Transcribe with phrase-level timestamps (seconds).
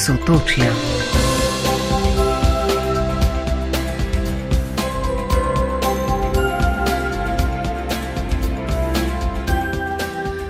[0.00, 0.64] Sotočja.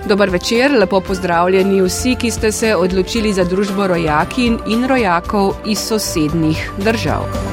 [0.07, 5.79] Dobar večer, lepo pozdravljeni vsi, ki ste se odločili za družbo rojakin in rojakov iz
[5.79, 7.50] sosednjih držav.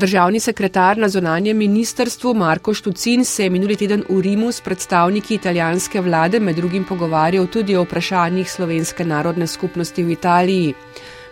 [0.00, 5.34] Državni sekretar na zonanjem ministrstvu Marko Štucin se je minuli teden v Rimu s predstavniki
[5.34, 10.74] italijanske vlade med drugim pogovarjal tudi o vprašanjih slovenske narodne skupnosti v Italiji.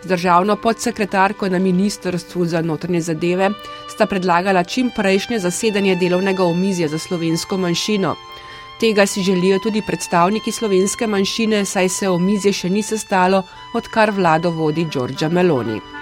[0.03, 3.49] Z državno podsekretarko na Ministrstvu za notranje zadeve
[3.89, 8.15] sta predlagala čim prejšnje zasedanje delovnega omizja za slovensko manjšino.
[8.79, 13.43] Tega si želijo tudi predstavniki slovenske manjšine, saj se omizje še ni sestalo,
[13.73, 15.98] odkar vlado vodi Đorđa Meloni.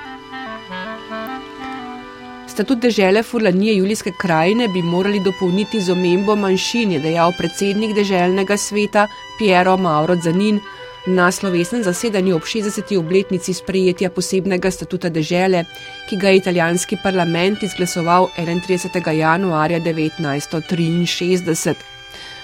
[2.58, 8.58] Statut dežele Furlanije Julijske krajine bi morali dopolniti z omembo manjšin, je dejal predsednik deželnega
[8.58, 9.04] sveta
[9.38, 10.60] Piero Mauro Zanin,
[11.06, 12.98] na slovesnem zasedanju ob 60.
[12.98, 15.66] obletnici sprejetja posebnega statuta dežele,
[16.10, 19.12] ki ga je italijanski parlament izglasoval 31.
[19.12, 21.97] januarja 1963.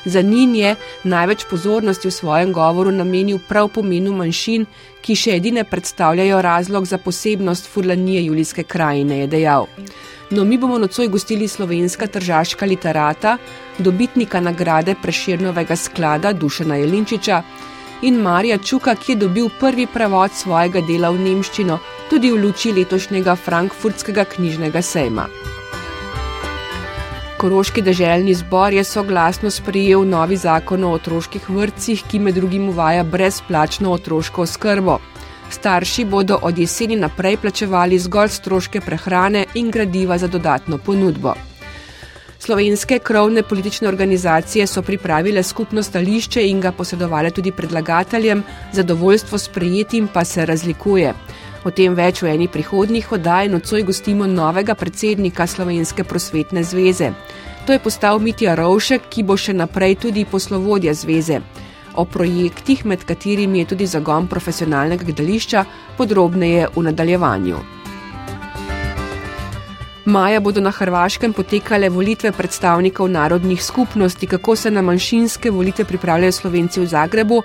[0.05, 4.65] Za njim je največ pozornosti v svojem govoru namenil prav pomenu manjšin,
[5.01, 9.67] ki še edine predstavljajo razlog za posebnost furlanije Julijske krajine, je dejal.
[10.31, 13.37] No, mi bomo nocoj gostili slovenska tržaška literata,
[13.77, 17.43] dobitnika nagrade Preširnovega sklada Dušana Jelinčiča,
[18.03, 21.79] in Marija Čuka, ki je dobil prvi prevod svojega dela v nemščino,
[22.09, 25.29] tudi v luči letošnjega frankfurtskega knjižnega sejma.
[27.43, 33.03] Koroški državni zbor je soglasno sprejel novi zakon o otroških vrtcih, ki med drugim uvaja
[33.03, 34.95] brezplačno otroško skrbo.
[35.49, 41.33] Starši bodo od jeseni naprej plačevali zgolj stroške prehrane in gradiva za dodatno ponudbo.
[42.39, 49.47] Slovenske krovne politične organizacije so pripravile skupno stališče in ga posredovali tudi predlagateljem, zadovoljstvo s
[49.47, 51.13] prejetim pa se razlikuje.
[51.63, 57.13] O tem več v eni prihodnjih oddaj nocoj gostimo novega predsednika Slovenske prosvetne zveze.
[57.65, 61.39] To je postal Mitja Rovšek, ki bo še naprej tudi poslovodja zveze.
[61.95, 65.63] O projektih, med katerimi je tudi zagon profesionalnega gledališča,
[65.95, 67.61] podrobneje v nadaljevanju.
[70.05, 76.31] Maja bodo na Hrvaškem potekale volitve predstavnikov narodnih skupnosti, kako se na manjšinske volitve pripravljajo
[76.31, 77.43] slovenci v Zagrebu,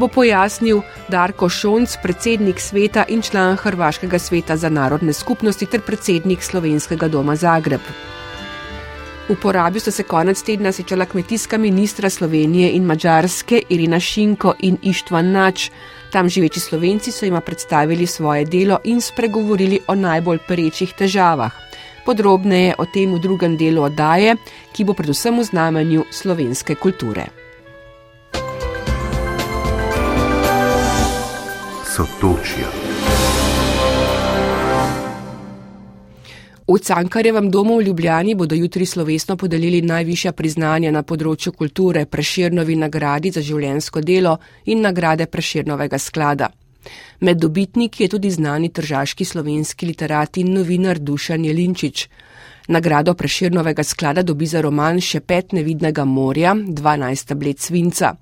[0.00, 0.80] bo pojasnil
[1.12, 7.36] Darko Šonc, predsednik sveta in član Hrvaškega sveta za narodne skupnosti ter predsednik Slovenskega doma
[7.36, 7.84] Zagreb.
[9.28, 14.78] V porabi so se konec tedna sečala kmetijska ministra Slovenije in Mačarske Irina Šinko in
[14.82, 15.70] Ištvan Nač.
[16.12, 21.52] Tam živeči slovenci so jima predstavili svoje delo in spregovorili o najbolj perečih težavah.
[22.06, 24.36] Podrobneje o tem v drugem delu oddaje,
[24.72, 27.39] ki bo predvsem v znamenju slovenske kulture.
[32.00, 32.68] Sotočja.
[36.66, 42.78] V Cankarjevem domu v Ljubljani bodo jutri slovesno podelili najvišja priznanja na področju kulture Preširnovi
[42.80, 46.48] nagradi za življensko delo in nagrade Preširnovega sklada.
[47.20, 52.06] Med dobitniki je tudi znani tržaški slovenski literat in novinar Dušan Jelinčič.
[52.68, 58.16] Nagrado Preširnovega sklada dobi za roman Še pet nevidnega morja, 12 tablet svinca.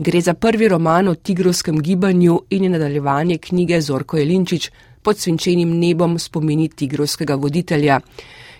[0.00, 4.70] Gre za prvi roman o tigrovskem gibanju in je nadaljevanje knjige Zorko Jelinčič
[5.02, 7.98] pod svinčenim nebom spomini tigrovskega voditelja,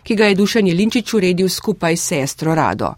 [0.03, 2.91] ki ga je Dušan Jelinčič uredil skupaj s sestro Rado.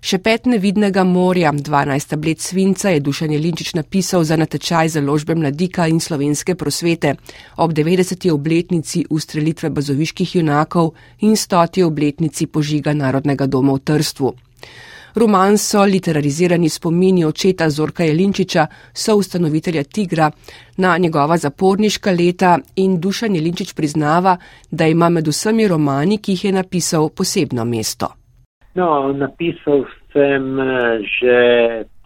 [0.00, 5.88] Še pet nevidnega morja, 12 tablet svinca je Dušan Jelinčič napisal za natečaj založbe mladika
[5.88, 7.14] in slovenske prosvete
[7.56, 8.28] ob 90.
[8.32, 11.84] obletnici ustrelitve bazoviških junakov in 100.
[11.88, 14.36] obletnici požiga Narodnega doma v Trstvu.
[15.14, 20.30] Roman so literarizirani spomini očeta Zorka Jelinčiča, so ustanovitelja Tigra,
[20.76, 24.36] na njegova zaporniška leta in Dušan Jelinčič priznava,
[24.70, 28.14] da ima med vsemi romani, ki jih je napisal, posebno mesto.
[28.74, 31.36] No, napisal sem eh, že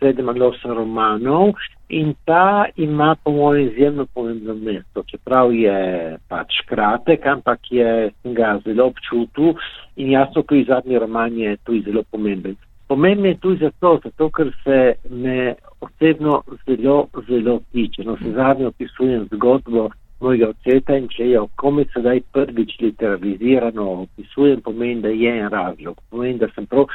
[0.01, 1.53] sedem ali osem romanov
[1.89, 8.59] in ta ima po mojem izjemno pomembno mesto, čeprav je pač kratek, ampak je ga
[8.65, 9.55] zelo občutil
[9.97, 12.57] in jasno, ko je zadnji roman, je tudi zelo pomemben.
[12.89, 18.05] Pomemben je tudi zato, zato ker se me osebno zelo, zelo tiče.
[18.05, 19.89] No, se zadnji opisujem zgodbo
[20.21, 25.99] mojega očeta in če jo kome sedaj prvič literalizirano opisujem, pomeni, da je en razlog.
[26.11, 26.87] Pomeni, da sem prav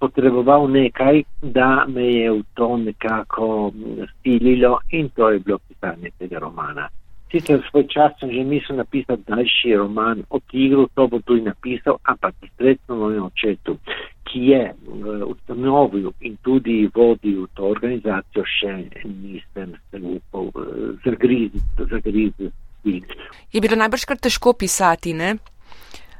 [0.00, 3.72] potreboval nekaj, da me je v to nekako
[4.12, 6.88] stililo in to je bilo pisanje tega romana.
[7.32, 11.98] Sicer svoj čas sem že mislil napisati daljši roman o tigru, to bo tudi napisal,
[12.02, 13.76] ampak sredstvo mojemu očetu,
[14.28, 14.62] ki je
[15.26, 18.72] ustanovil in tudi vodil to organizacijo, še
[19.04, 20.50] nisem se upal
[21.04, 21.60] zagriziti.
[21.90, 22.52] zagriziti.
[23.52, 25.36] Je bilo najbrž kar težko pisati, ne?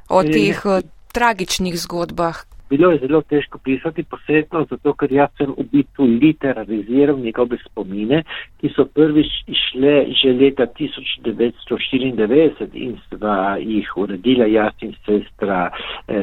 [0.08, 0.80] O teh ne,
[1.12, 7.18] tragičnih zgodbah, Bilo je zelo težko pisati posebno, zato ker jaz sem v bistvu literariziral
[7.18, 8.22] njegove spomine,
[8.60, 16.14] ki so prvič išle že leta 1994 in sva jih uredila jaz in sestra eh,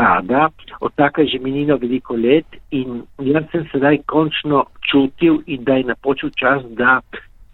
[0.00, 0.48] Rada.
[0.80, 5.84] Od taka že minilo veliko let in jaz sem sedaj končno čutil in da je
[5.84, 7.00] napočil čas, da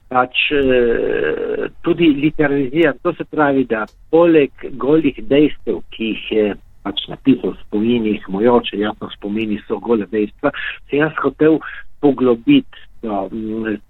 [0.08, 2.94] pač eh, tudi literariziram.
[3.02, 6.54] To se pravi, da poleg golih dejstev, ki jih je
[6.86, 10.54] pač napisal v spominih, moj oče, jasno spomini so gole dejstva,
[10.86, 11.58] sem jaz hotel
[12.04, 13.26] poglobiti to,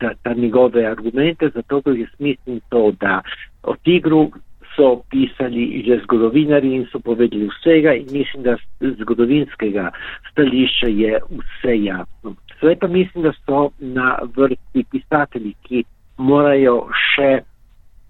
[0.00, 3.20] ta, ta njegove argumente, zato ker jaz mislim to, da
[3.62, 4.31] o tigru
[4.76, 9.90] so pisali že zgodovinari in so povedali vsega in mislim, da zgodovinskega
[10.31, 12.34] stališča je vse jasno.
[12.60, 15.84] Sve pa mislim, da so na vrsti pisatelji, ki
[16.16, 17.40] morajo še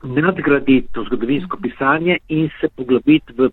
[0.06, 3.50] nadgraditi to zgodovinsko pisanje in se poglobiti v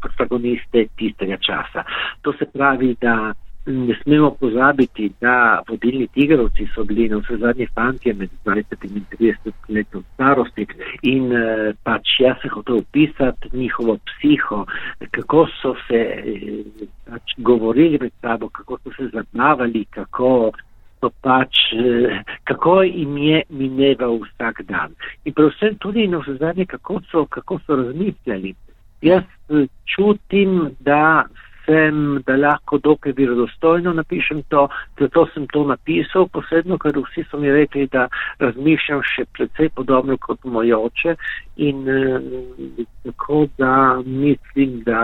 [0.00, 1.84] protagoniste tistega časa.
[2.22, 3.34] To se pravi, da
[3.68, 9.04] ne smemo pozabiti, da vodilni tigrovci so bili na vse zadnje fantje med 20 in
[9.20, 10.66] 30 letom starosti
[11.02, 14.64] in eh, pač jaz se hotel opisati njihovo psiho,
[15.10, 16.64] kako so se eh,
[17.10, 20.52] pač govorili med sabo, kako so se zabavali, kako
[21.00, 24.94] so pač, eh, kako jim je mineval vsak dan.
[25.24, 28.54] In predvsem tudi na vse zadnje, kako so, kako so razmišljali.
[29.02, 31.24] Jaz eh, čutim, da
[31.68, 34.68] sem, da lahko dokaj verodostojno napišem to,
[35.00, 38.08] zato sem to napisal, posebno, ker vsi so mi rekli, da
[38.40, 41.16] razmišljam še precej podobno kot moj oče
[41.56, 45.02] in eh, tako da mislim, da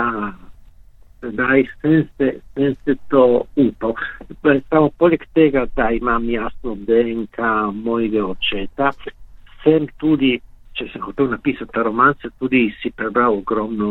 [1.24, 3.94] sedaj sem se, sem se to upal.
[4.68, 7.38] Samo poleg tega, da imam jasno DNK
[7.72, 8.90] mojega očeta,
[9.64, 10.36] sem tudi,
[10.74, 13.90] če sem hotel napisati ta roman, se tudi si prebral ogromno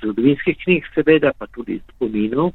[0.00, 2.52] zgodovinskih knjig, seveda, pa tudi spominov.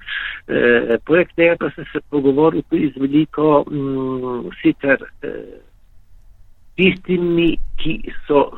[0.48, 5.04] E, poleg tega pa sem se pogovoril tudi z veliko, m, mm, sicer.
[5.22, 5.36] E,
[6.76, 7.96] tistimi, ki
[8.28, 8.52] so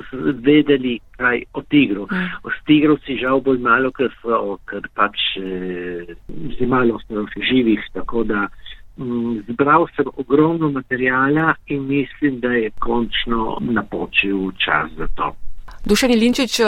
[0.46, 2.08] vedeli kaj o tigru.
[2.12, 2.30] Mm.
[2.44, 6.14] O tigru si žal bolj malo, ker so, ker pač eh,
[6.58, 7.00] zelo malo
[7.50, 8.48] živih, tako da
[8.98, 15.34] mm, zbral sem ogromno materijala in mislim, da je končno napočil čas za to.
[15.86, 16.60] Dušani Linčič,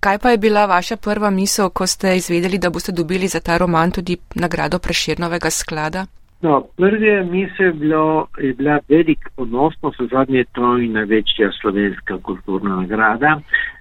[0.00, 3.56] kaj pa je bila vaša prva misel, ko ste izvedeli, da boste dobili za ta
[3.56, 6.06] roman tudi nagrado Preširnovega sklada?
[6.44, 12.76] No, prvi misel je, bilo, je bila velik ponosnost, zadnje to in največja slovenska kulturna
[12.82, 13.38] nagrada.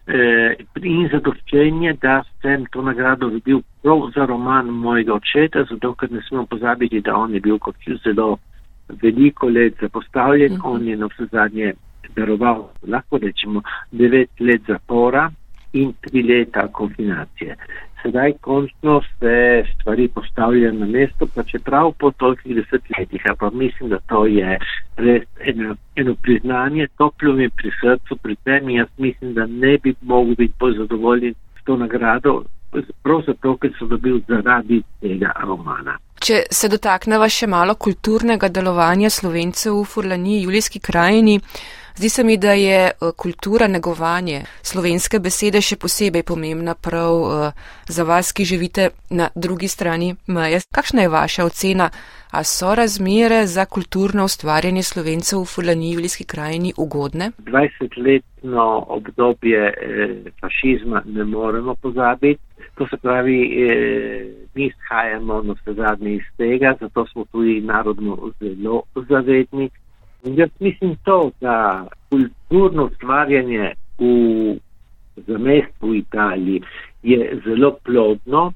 [0.08, 6.12] Eh, in zadoščenje, da sem to nagrado dobil prav za roman mojega očeta, zato ker
[6.12, 8.38] ne smemo pozabiti, da on je bil kot zelo
[9.04, 10.62] veliko let zapostavljen, mhm.
[10.64, 11.74] on je na vse zadnje
[12.16, 13.62] daroval, lahko rečemo,
[13.92, 15.30] devet let zapora
[15.74, 17.58] in tri leta kombinacije
[18.04, 23.22] sedaj končno se stvari postavljajo na mesto, pa čeprav po tolikih desetletjih.
[23.40, 24.60] Pa mislim, da to je
[24.98, 29.96] res eno, eno priznanje, toplo mi pri srcu, pri tem jaz mislim, da ne bi
[30.02, 32.44] mogel biti bolj zadovoljen s to nagrado,
[33.04, 35.98] prav zato, ker so dobil zaradi tega romana.
[36.24, 41.40] Če se dotakneva še malo kulturnega delovanja slovencev v Furlani, Julijski krajini,
[41.96, 47.52] Zdi se mi, da je eh, kultura negovanje slovenske besede še posebej pomembna prav eh,
[47.88, 50.64] za vas, ki živite na drugi strani meje.
[50.74, 51.90] Kakšna je vaša ocena?
[52.34, 57.30] A so razmere za kulturno ustvarjanje slovencev v Fulanijski krajini ugodne?
[57.46, 58.66] 20-letno
[58.98, 62.42] obdobje eh, fašizma ne moremo pozabiti.
[62.74, 63.38] To se pravi,
[64.56, 69.70] mi izhajamo na vse zadnje iz tega, zato smo tudi narodno zelo zavedni.
[70.26, 74.56] Jaz mislim to, da kulturno ustvarjanje v
[75.28, 76.62] zamestju Italiji
[77.04, 78.54] je zelo plodno,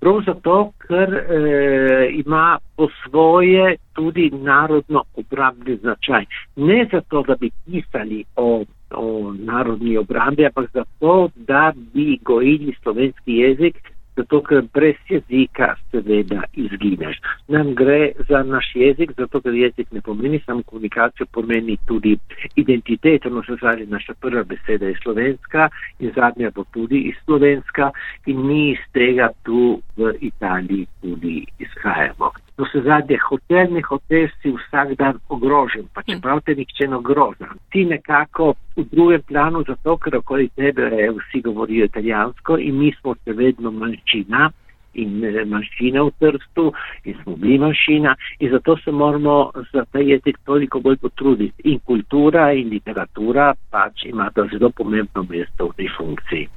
[0.00, 6.24] prav zato, ker eh, ima po svoje tudi narodno obrambni značaj.
[6.56, 13.32] Ne zato, da bi pisali o, o narodni obrambi, ampak zato, da bi gojili slovenski
[13.32, 17.20] jezik zato ker brez jezika seveda izgineš.
[17.48, 22.16] Nam gre za naš jezik, zato ker jezik ne pomeni samo komunikacijo, pomeni tudi
[22.56, 25.68] identiteto, no se zvali naša prva beseda je slovenska
[26.00, 27.90] in zadnja bo tudi iz slovenska
[28.26, 32.30] in mi iz tega tu v Italiji tudi izhajamo.
[32.58, 36.96] No se zadnje, hotel ne hotel si vsak dan ogrožen, pa čeprav te nihče ne
[36.96, 37.48] ogroža.
[37.70, 43.14] Ti nekako v drugem planu, zato ker okoli tebe vsi govorijo italijansko in mi smo
[43.14, 43.70] se vedno
[44.06, 44.50] manjšina
[44.94, 46.72] in eh, manjšina v Trstu
[47.04, 51.62] in smo bili manjšina in zato se moramo za ta jezik toliko bolj potruditi.
[51.64, 56.48] In kultura in literatura pač imata zelo pomembno mesto v tej funkciji.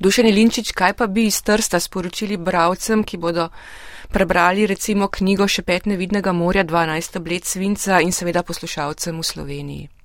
[0.00, 3.48] Dušeni Linčič, kaj pa bi iz Trsta sporočili bravcem, ki bodo
[4.12, 9.95] prebrali recimo knjigo Šepet nevidnega morja 12 let svinca in seveda poslušalcem v Sloveniji?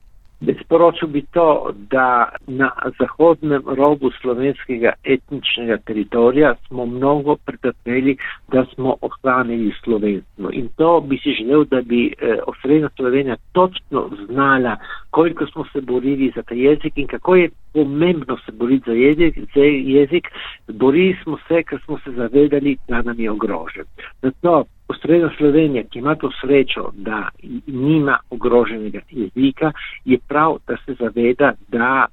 [0.42, 8.18] Sporočil bi to, da na zahodnem robu slovenskega etničnega teritorija smo mnogo pretrpeli,
[8.52, 10.50] da smo ohranili slovenstvo.
[10.52, 14.76] In to bi si želel, da bi eh, osrednja Slovenija točno znala,
[15.10, 19.36] koliko smo se borili za ta jezik in kako je pomembno se boriti za jezik.
[19.56, 20.28] Za jezik.
[20.68, 23.86] Borili smo se, ker smo se zavedali, da nam je ogrožen.
[24.22, 27.30] Zato Osrednja Slovenija, ki ima to srečo, da
[27.68, 29.72] nima ogroženega jezika,
[30.06, 32.06] je prav, da se zaveda, da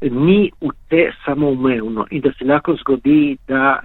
[0.00, 3.80] ni vse samoumevno in da se lahko zgodi, da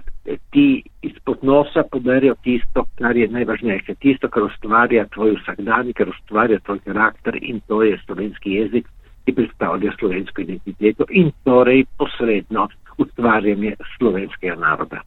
[0.50, 6.58] ti izpod nosa poberijo tisto, kar je najvažnejše, tisto, kar ustvarja tvoj vsakdan, kar ustvarja
[6.58, 8.86] tvoj karakter in to je slovenski jezik,
[9.24, 15.00] ki predstavlja slovensko identiteto in torej posredno ustvarjanje slovenskega naroda.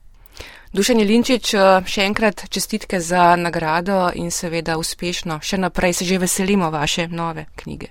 [0.70, 5.40] Dušan Jelinčič, eh, še enkrat čestitke za nagrado in seveda uspešno.
[5.42, 7.90] Še naprej se že veselimo vaše nove knjige,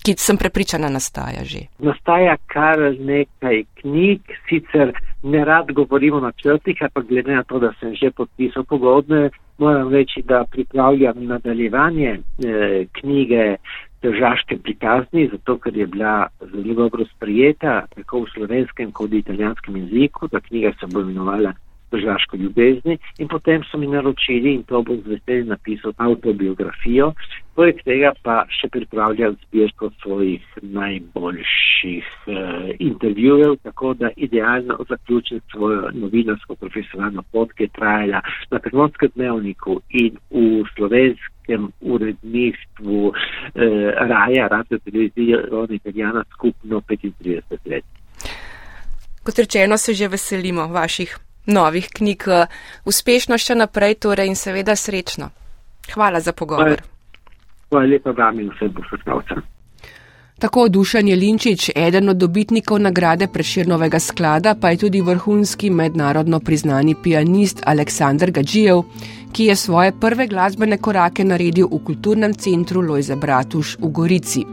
[0.00, 1.68] ki sem prepričana nastaja že.
[1.78, 7.74] Nastaja kar nekaj knjig, sicer ne rad govorimo na črtih, ampak glede na to, da
[7.80, 13.56] sem že podpisal pogodne, moram reči, da pripravljam nadaljevanje eh, knjige
[14.00, 19.76] Težaške prikazni, zato ker je bila zelo dobro sprijeta tako v slovenskem kot v italijanskem
[19.76, 20.28] jeziku.
[20.28, 21.52] Ta knjiga se bo imenovala
[21.96, 27.12] državsko ljubezni in potem so mi naročili in to bom z veseljem napisal autobiografijo.
[27.56, 35.90] Poleg tega pa še pripravljam zbirko svojih najboljših uh, intervjujev, tako da idealno zaključim svojo
[35.94, 44.48] novinarsko profesionalno pot, ki je trajala na Trnonskem dnevniku in v slovenskem uredništvu eh, Raja,
[44.48, 47.84] radio televizije Rona Italijana skupno 35 let.
[49.24, 52.28] Kot rečeno, se že veselimo vaših novih knjig.
[52.84, 55.30] Uspešno še naprej torej in seveda srečno.
[55.94, 56.82] Hvala za pogovor.
[57.70, 59.42] Hvala lepa vam in vsem poslušalcem.
[60.38, 66.94] Tako Dušan Jelinčič, eden od dobitnikov nagrade Preširnovega sklada, pa je tudi vrhunski mednarodno priznani
[67.02, 68.82] pianist Aleksandr Gađijev,
[69.32, 74.44] ki je svoje prve glasbene korake naredil v kulturnem centru Lojze Bratuš v Gorici.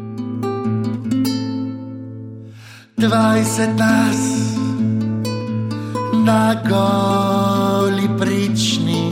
[2.98, 4.63] 20 nas
[6.24, 9.12] na goli prični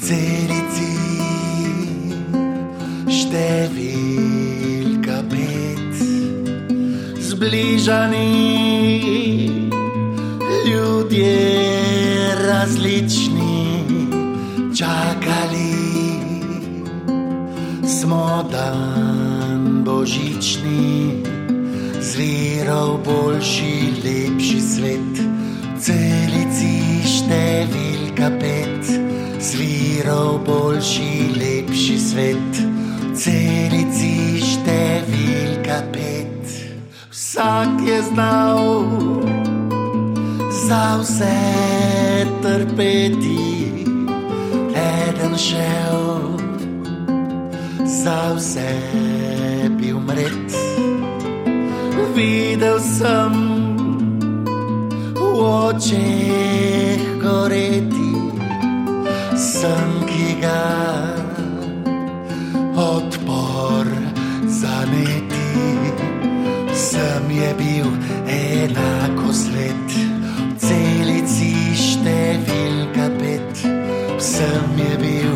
[0.00, 0.92] celici.
[3.12, 5.92] Številka pet
[7.28, 8.32] zbližani
[10.64, 11.36] ljudje
[12.40, 13.60] različni
[14.72, 15.76] čakali.
[17.84, 21.20] Smo dan božični
[22.00, 25.41] zviral boljši lepši svet
[25.82, 28.90] celici številka pet,
[29.42, 31.10] sviral boljši,
[31.40, 32.60] lepši svet.
[33.18, 36.54] Celici številka pet,
[37.10, 38.86] vsak je znal
[40.62, 41.34] za vse
[42.46, 43.84] trpeti,
[44.86, 46.38] eden šel
[47.84, 48.70] za vse
[49.76, 50.60] bi umret.
[52.16, 53.51] Videl sem
[55.42, 58.14] očeh goreti,
[59.36, 60.64] sem ki ga
[62.76, 63.86] odpor
[64.46, 65.50] zaneti.
[66.74, 67.90] Sem je bil
[68.26, 69.98] enako svet,
[70.62, 73.66] celici številka pet.
[74.22, 75.31] Sem je bil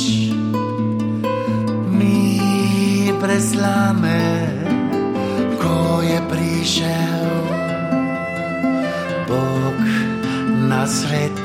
[1.91, 4.21] mi preslame,
[5.59, 7.31] ko je prišel
[9.27, 9.81] Bog
[10.71, 11.43] na svet.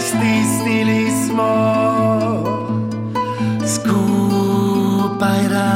[0.00, 1.52] Stisnili smo
[3.66, 5.73] skupaj rame,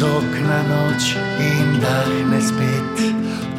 [0.00, 3.00] z okna noč in dahne spet,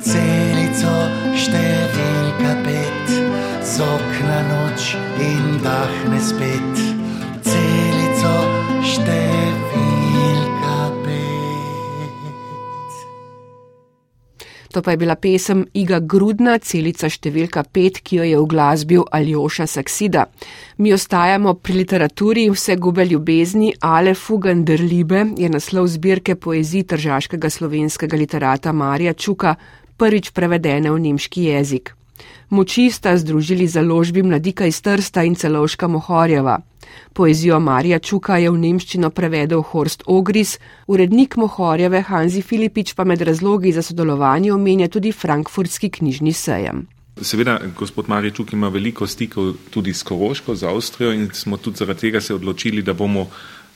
[0.01, 0.93] celico
[1.38, 3.13] številka pet,
[3.62, 4.88] z okna noč
[5.21, 6.81] in dahne spet,
[14.81, 20.25] Pa je bila pesem Iga Grudna, celica številka 5, ki jo je uglasbil Aljoša Saksida.
[20.77, 27.50] Mi ostajamo pri literaturi Vse gube ljubezni, Ale Fugander Libe je naslov zbirke poezij tržaškega
[27.50, 29.55] slovenskega literata Marija Čuka,
[29.97, 31.93] prvič prevedene v nemški jezik.
[32.50, 36.59] Moči sta združili založbi Mladika iz Trsta in Celovška Mohorjeva.
[37.13, 40.57] Poezijo Marija Čuka je v nemščino prevedel Horst Ogris,
[40.88, 46.88] urednik Mohorjeve Hanzi Filipič pa med razlogi za sodelovanje omenja tudi frankfurtski knjižni sejem.
[47.21, 52.00] Seveda, gospod Maričuk ima veliko stikov tudi s Koroško, z Avstrijo in smo tudi zaradi
[52.00, 53.27] tega se odločili, da bomo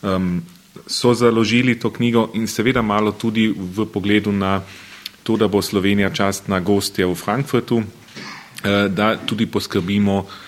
[0.01, 0.41] um,
[0.87, 4.61] so založili to knjigo in seveda malo tudi v pogledu na
[5.23, 7.85] to, da bo Slovenija častna gostja v Frankfurtu, uh,
[8.89, 10.44] da tudi poskrbimo uh,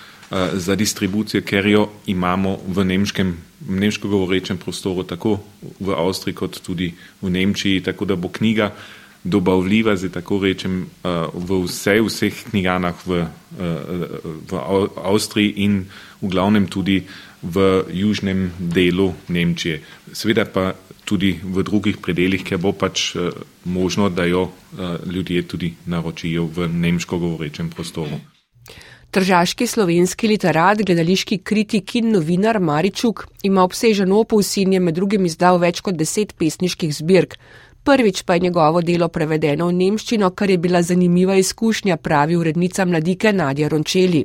[0.54, 3.38] za distribucijo, ker jo imamo v nemškem,
[3.70, 5.40] nemško govorečem prostoru, tako
[5.80, 8.74] v Avstriji kot tudi v Nemčiji, tako da bo knjiga
[9.24, 10.86] dobavljiva, zdaj tako rečem,
[11.34, 13.26] v vse, vseh knjiganah v,
[14.52, 14.60] v
[15.04, 15.86] Avstriji in
[16.22, 17.04] v glavnem tudi
[17.44, 19.82] v južnem delu Nemčije.
[20.14, 20.74] Seveda pa
[21.08, 23.16] tudi v drugih predeljih, ker bo pač
[23.66, 24.52] možno, da jo
[25.06, 28.20] ljudje tudi naročijo v nemško govorečem prostoru.
[29.18, 35.26] Tržaški slovenski literat, gledališki kritik in novinar Maričuk ima obsežen opus in je med drugim
[35.26, 37.34] izdal več kot deset pesniških zbirk.
[37.84, 42.86] Prvič pa je njegovo delo prevedeno v nemščino, kar je bila zanimiva izkušnja, pravi urednica
[42.86, 44.24] mladike Nadja Rončeli.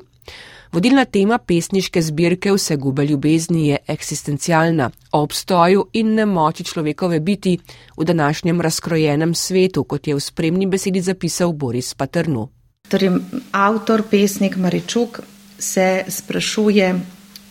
[0.73, 7.59] Vodilna tema pesniške zbirke Vse gube ljubezni je eksistencialna, o obstoju in nemoči človekove biti
[7.97, 12.51] v današnjem razkrojenem svetu, kot je v spremni besedi zapisal Boris Patrnu.
[12.93, 13.11] Torej,
[13.53, 15.21] avtor, pesnik Maričuk
[15.59, 17.01] se sprašuje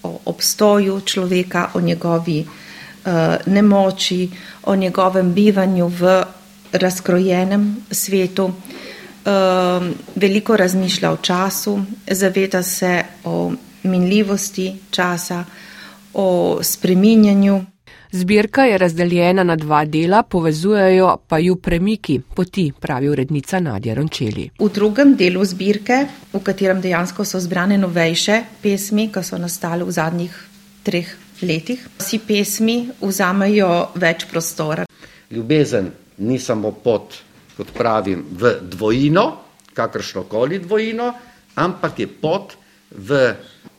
[0.03, 3.11] o obstoju človeka, o njegovi uh,
[3.45, 4.29] nemoči,
[4.63, 6.23] o njegovem bivanju v
[6.71, 8.45] razkrojenem svetu.
[8.45, 8.53] Uh,
[10.15, 11.79] veliko razmišlja o času,
[12.11, 13.51] zaveda se o
[13.83, 15.43] minljivosti časa,
[16.13, 17.65] o spreminjanju.
[18.13, 24.49] Zbirka je razdeljena na dva dela, povezujejo pa ju premiki poti, pravi urednica Nadja Rončeli.
[24.59, 29.95] V drugem delu zbirke, v katerem dejansko so zbrane novejše pesmi, ki so nastale v
[29.95, 30.35] zadnjih
[30.83, 31.07] treh
[31.41, 34.83] letih, si pesmi vzamejo več prostora.
[35.31, 37.15] Ljubezen ni samo pot,
[37.55, 39.23] kot pravim, v dvojino,
[39.73, 41.13] kakršno koli dvojino,
[41.55, 42.57] ampak je pot
[42.91, 43.23] v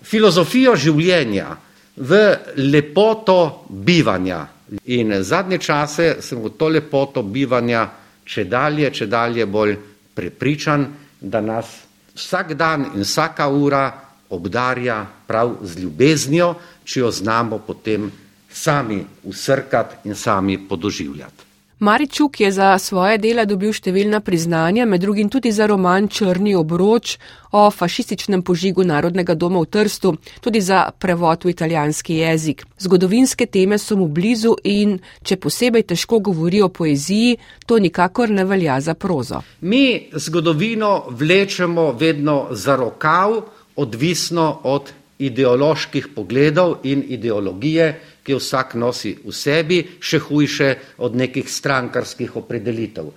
[0.03, 1.51] filozofijo življenja
[1.97, 4.49] v lepoto bivanja.
[4.89, 9.77] In zadnje čase sem v to lepoto bivanja če dalje, če dalje bolj
[10.15, 10.87] prepričan,
[11.21, 11.71] da nas
[12.15, 13.85] vsak dan in vsaka ura
[14.33, 18.11] obdarja prav z ljubeznijo, če jo znamo potem
[18.53, 21.52] sami usrkati in sami podoživljati.
[21.83, 27.17] Maričuk je za svoje dela dobil številna priznanja, med drugim tudi za roman Črni obroč
[27.51, 32.63] o fašističnem požigu Narodnega doma v Trstu, tudi za prevod v italijanski jezik.
[32.79, 37.35] Zgodovinske teme so mu blizu in če posebej težko govori o poeziji,
[37.67, 39.43] to nikakor ne velja za prozo.
[39.67, 43.41] Mi zgodovino vlečemo vedno za rokav,
[43.75, 47.91] odvisno od ideoloških pogledov in ideologije,
[48.23, 50.71] ki jo vsak nosi v sebi, še hujše
[51.03, 53.11] od nekih strankarskih opredelitev.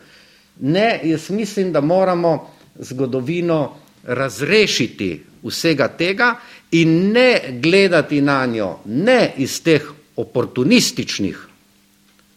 [0.65, 2.35] Ne, jaz mislim, da moramo
[2.79, 6.35] zgodovino razrešiti vsega tega
[6.71, 9.83] in ne gledati na njo ne iz teh
[10.15, 11.37] oportunističnih,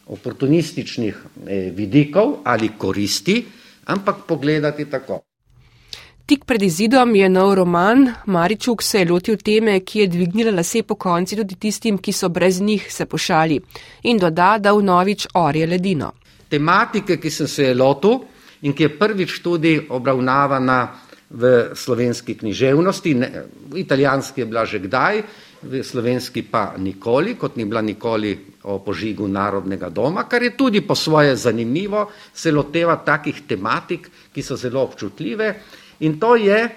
[0.07, 3.44] oportunističnih eh, vidikov ali koristi,
[3.85, 5.28] ampak pogledati tako.
[6.29, 10.83] Tik pred izidom je nov roman, Maričuk se je lotil teme, ki je dvignila lase
[10.85, 13.57] po konci tudi tistim, ki so brez njih se pošali
[14.12, 16.11] in doda, da v novič orje ledino.
[16.53, 18.21] Tematike, ki sem se je lotil
[18.61, 20.79] in ki je prvič tudi obravnavana
[21.31, 23.33] v slovenski književnosti, ne,
[23.73, 25.23] v italijanski je bila že kdaj,
[25.62, 28.37] v slovenski pa nikoli, kot ni bila nikoli
[28.69, 34.43] o požigu narodnega doma, kar je tudi po svoje zanimivo, se loteva takih tematik, ki
[34.43, 35.55] so zelo občutljive
[36.01, 36.69] in to je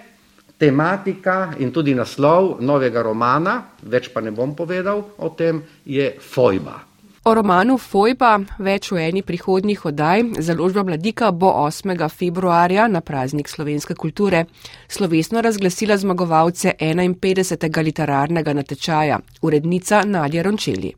[0.58, 6.92] tematika in tudi naslov novega romana, več pa ne bom povedal o tem, je Fojba.
[7.22, 10.24] O romanu Fojba več v eni prihodnjih oddaj.
[10.42, 11.94] Založba Mladika bo 8.
[12.10, 14.48] februarja na praznik slovenske kulture
[14.90, 17.84] slovesno razglasila zmagovalce 51.
[17.84, 20.96] literarnega natečaja, urednica Nadja Rončeli.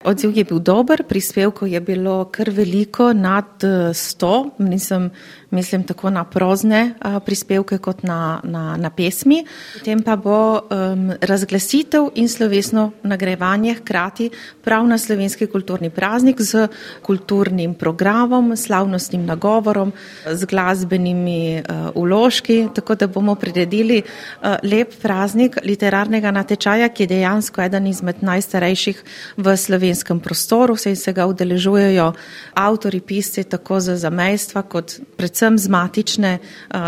[0.00, 4.30] Odziv je bil dober, prispevkov je bilo kar veliko, nad 100,
[4.64, 5.10] nisem
[5.50, 9.44] mislim tako na prozne a, prispevke kot na, na, na pesmi.
[9.78, 14.30] Potem pa bo um, razglasitev in slovesno nagrajevanje hkrati
[14.64, 16.68] prav na slovenski kulturni praznik z
[17.02, 19.92] kulturnim programom, slavnostnim nagovorom,
[20.26, 27.06] z glasbenimi uh, uložki, tako da bomo priredili uh, lep praznik literarnega natečaja, ki je
[27.06, 29.02] dejansko eden izmed najstarejših
[29.36, 32.12] v slovenskem prostoru, saj se ga udeležujejo
[32.54, 36.38] avtori, pisci tako za zamejstva kot predvsem predvsem z matične,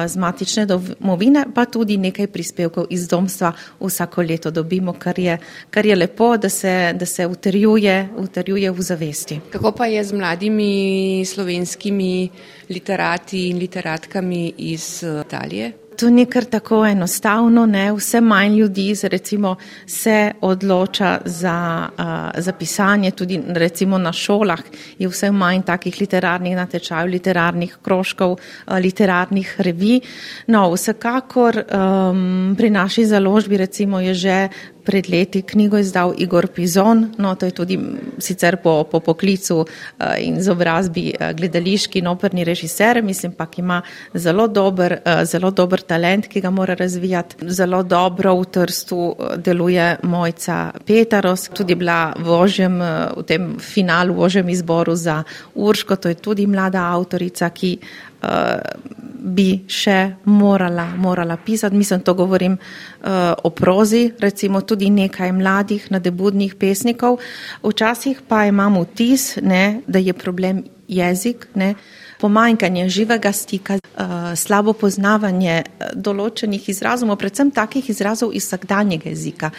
[0.06, 5.38] z matične domovine, pa tudi nekaj prispevkov iz domstva vsako leto dobimo, kar je,
[5.70, 9.40] kar je lepo, da se, da se utrjuje, utrjuje v zavesti.
[9.50, 12.28] Kako pa je z mladimi slovenskimi
[12.68, 15.81] literati in literatkami iz Italije?
[15.96, 17.92] To ni kar tako enostavno, ne?
[17.92, 24.60] vse manj ljudi recimo, se odloča za, uh, za pisanje, tudi recimo na šolah
[24.98, 30.00] je vse manj takih literarnih natečajev, literarnih krožkov, uh, literarnih revij.
[30.46, 34.48] No, vsekakor um, pri naši založbi recimo je že
[34.84, 37.78] pred leti knjigo izdal Igor Pizon, no to je tudi
[38.18, 39.66] sicer po, po poklicu uh,
[40.18, 43.80] in izobrazbi uh, gledališki in operni režiser, mislim pa, ki ima
[44.14, 47.48] zelo dober, uh, zelo dober talent, ki ga mora razvijati.
[47.48, 49.00] Zelo dobro v Trstu
[49.36, 52.78] deluje mojca Petaros, tudi bila v ožjem,
[53.16, 55.22] v tem finalu, v ožjem izboru za
[55.54, 57.76] Urško, to je tudi mlada avtorica, ki
[59.22, 61.76] bi še morala, morala pisati.
[61.76, 67.20] Mislim, to govorim uh, o prozi, recimo tudi nekaj mladih nadebudnih pesnikov.
[67.62, 71.74] Včasih pa imam vtis, ne, da je problem jezik, ne,
[72.22, 75.62] pomanjkanje živega stika, uh, slabo poznavanje
[75.94, 79.50] določenih izrazov, predvsem takih izrazov iz vsakdanjega jezika,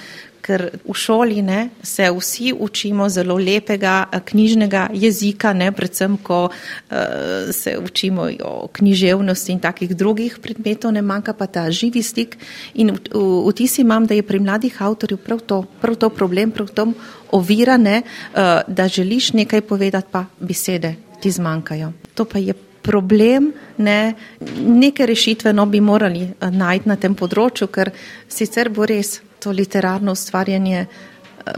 [0.44, 6.40] ker v šoli ne, se vsi učimo zelo lepega eh, knjižnega jezika, ne, predvsem, ko
[6.48, 12.38] uh, se učimo o književnosti in takih drugih predmetov, ne manjka pa ta živi stik.
[12.80, 16.92] In vtis imam, da je pri mladih avtorjev prav to, prav to problem, prav to
[17.32, 21.92] ovira, ne, uh, da želiš nekaj povedati, pa besede ti zmanjkajo.
[22.20, 24.14] To pa je problem, ne,
[24.60, 27.94] neke rešitve no, bi morali najti na tem področju, ker
[28.28, 30.88] sicer bo res to literarno ustvarjanje eh,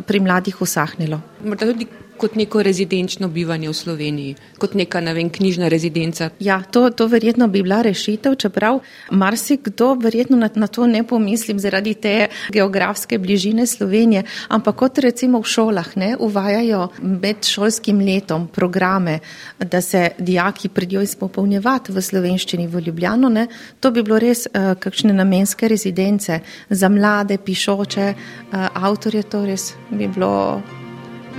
[0.06, 1.21] pri mladih usahnilo.
[1.45, 6.30] Morda tudi kot neko rezidenčno bivanje v Sloveniji, kot neka ne vem, knjižna rezidenca.
[6.39, 8.80] Ja, to, to verjetno bi bila rešitev, čeprav
[9.12, 15.41] marsikdo verjetno na, na to ne pomislim zaradi te geografske bližine Slovenije, ampak kot recimo
[15.41, 19.19] v šolah ne uvajajo med šolskim letom programe,
[19.60, 23.47] da se dijaki pridijo izpopolnjevati v slovenščini v Ljubljano, ne,
[23.80, 29.73] to bi bilo res uh, kakšne namenske rezidence za mlade, pišoče, uh, avtorje, to res
[29.91, 30.36] bi bilo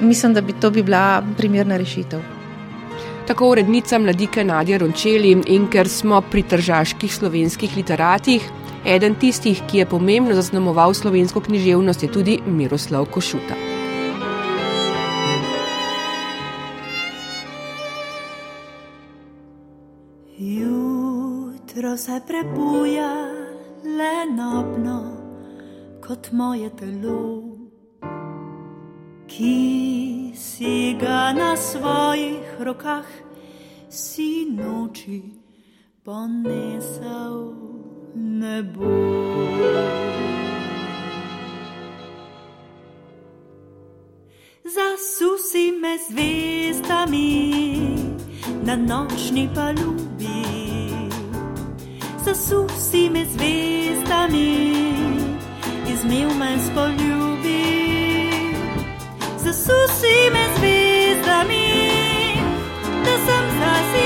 [0.01, 2.21] mislim, da bi to bi bila primerna rešitev.
[3.27, 8.51] Tako urednica mladike Nadja Rončeli in ker smo pri tržaških slovenskih literatih,
[8.85, 13.55] eden tistih, ki je pomembno zaznamoval slovensko književnost, je tudi Miroslav Košuta.
[20.39, 23.11] Jutro se prebuja
[23.83, 25.17] le nobno
[26.07, 27.56] kot moje telo
[29.29, 33.07] ki si ga na svojih rokah
[33.91, 35.23] si noči
[36.07, 37.55] ponesel
[38.15, 38.87] nebo.
[44.67, 47.31] Zasusi me zvezdami
[48.67, 50.43] na nočni palubi,
[52.25, 54.51] zasusi me zvezdami,
[55.93, 56.51] izmil me
[59.67, 61.67] spoljubi zasusi me zvezdami,
[63.05, 64.06] da sem zasijala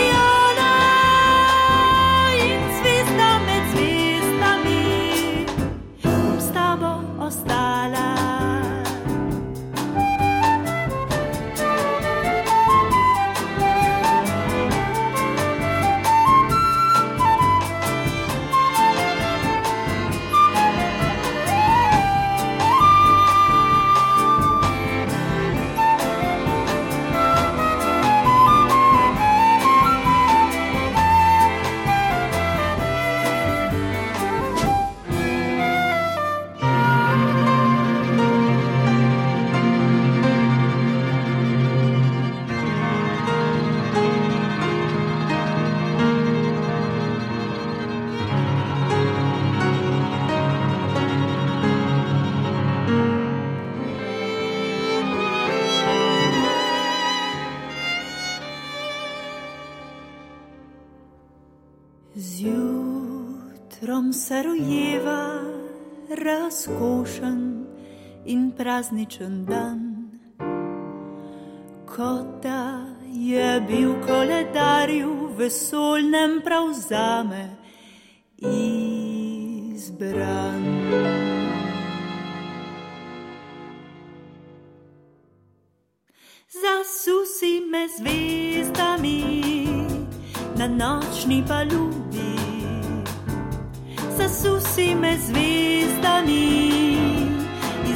[68.91, 70.11] prazničen dan.
[71.87, 77.57] Kot da je bil koledarju vesolnem pravzame
[79.77, 80.01] izbran.
[86.63, 89.23] Zasusi me zvezdami
[90.57, 92.37] na nočni palubi.
[94.17, 97.00] Zasusi me zvezdami,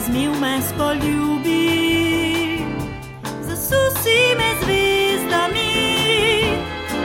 [0.04, 1.64] izmil me s poljubi.
[3.46, 5.72] Zasusi me zvezdami,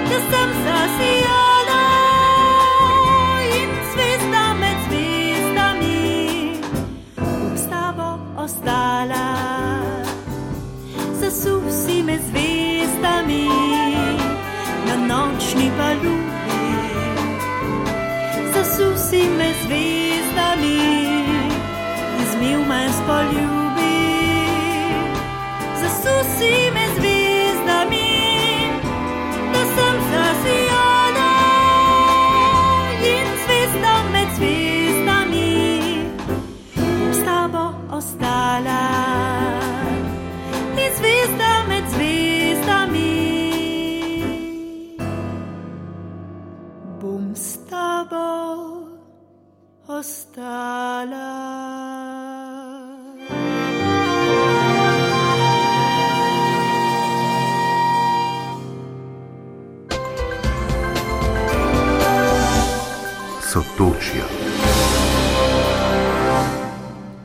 [0.10, 1.84] da sem zasijala
[3.60, 6.02] in zvezda med zvezdami
[7.56, 8.10] s tabo
[8.44, 9.28] ostala.
[11.20, 13.48] Zasusi me zvezdami
[14.88, 16.60] na nočni palubi.
[18.54, 19.99] Zasusi me zvezdami,
[23.10, 23.98] poljubi.
[25.82, 28.12] Zasusi me zvezdami,
[29.54, 31.34] da sem zasijala
[33.14, 35.52] in zvezda med zvezdami
[37.18, 37.66] s tabo
[37.98, 38.84] ostala.
[40.84, 43.16] In zvezda med zvezdami
[47.02, 48.28] bom s tabo
[49.98, 51.29] ostala.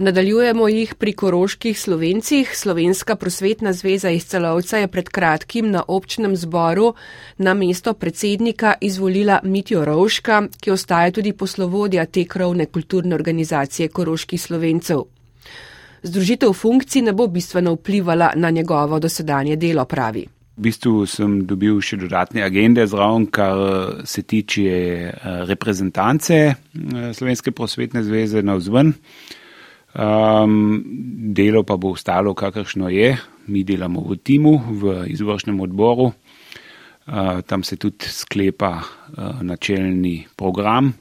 [0.04, 2.50] Nadaljujemo jih pri koroških slovencih.
[2.56, 6.90] Slovenska prosvetna zveza iz celovca je pred kratkim na občnem zboru
[7.38, 14.42] na mesto predsednika izvolila Mitjo Rovška, ki ostaja tudi poslovodja te krovne kulturne organizacije koroških
[14.42, 15.00] slovencev.
[16.02, 20.26] Združitev funkcij ne bo bistveno vplivala na njegovo dosedanje delo, pravi.
[20.56, 25.16] V bistvu sem dobil še dodatne agende zraven, kar eh, se tiče eh,
[25.48, 26.54] reprezentance eh,
[27.14, 28.92] Slovenske prosvetne zveze na vzven.
[29.94, 30.82] Um,
[31.30, 33.14] delo pa bo ostalo, kakršno je.
[33.46, 36.10] Mi delamo v timu, v izvršnem odboru.
[37.06, 40.94] Uh, tam se tudi sklepa uh, načelni program,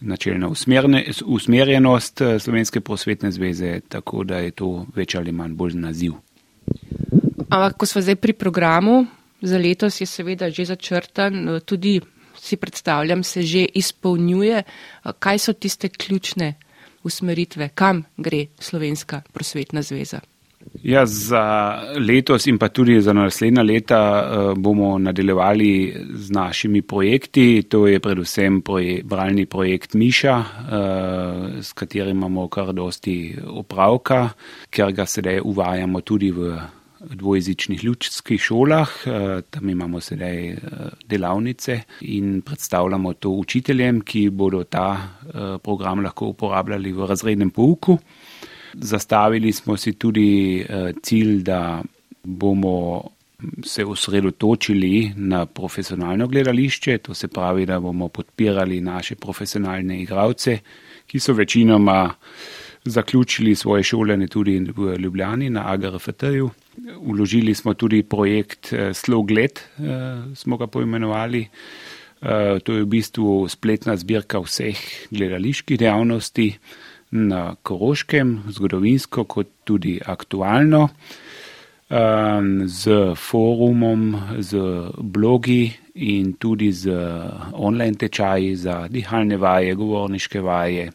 [0.00, 5.74] načelna usmerne, usmerjenost uh, Slovenske prosvetne zveze, tako da je to več ali manj bolj
[5.74, 6.14] naziv.
[7.50, 9.04] Ampak, ko smo zdaj pri programu,
[9.42, 12.00] za letos je seveda že začrtan, tudi
[12.40, 14.62] si predstavljam, se že izpolnjuje.
[15.18, 16.54] Kaj so tiste ključne
[17.04, 20.20] usmeritve, kam gre Slovenska prosvetna zveza?
[20.82, 27.62] Ja, za letos in pa tudi za naslednja leta uh, bomo nadaljevali z našimi projekti.
[27.68, 34.28] To je predvsem proje, bralni projekt Miša, uh, s katerim imamo kar dosti opravka,
[34.70, 36.56] ker ga sedaj uvajamo tudi v
[37.10, 38.90] dvojezičnih ljudskih šolah.
[39.06, 40.58] Uh, tam imamo sedaj uh,
[41.06, 47.98] delavnice in predstavljamo to učiteljem, ki bodo ta uh, program lahko uporabljali v razrednem pouku.
[48.74, 51.82] Zastavili smo si tudi uh, cilj, da
[52.22, 53.02] bomo
[53.64, 60.58] se osredotočili na profesionalno gledališče, to se pravi, da bomo podpirali naše profesionalne igralce,
[61.06, 62.14] ki so večinoma
[62.84, 66.50] zaključili svoje šolanje tudi v Ljubljani na AGRFT-ju.
[67.00, 69.60] Uložili smo tudi projekt Slogled,
[70.34, 71.48] smo ga poimenovali.
[72.64, 74.78] To je v bistvu spletna zbirka vseh
[75.10, 76.54] gledaliških dejavnosti
[77.10, 80.88] na Koroškem, zgodovinsko kot tudi aktualno,
[82.64, 84.56] z forumom, z
[84.98, 86.90] blogi in tudi z
[87.52, 90.90] online tečaji za dihalne vaje, govorniške vaje.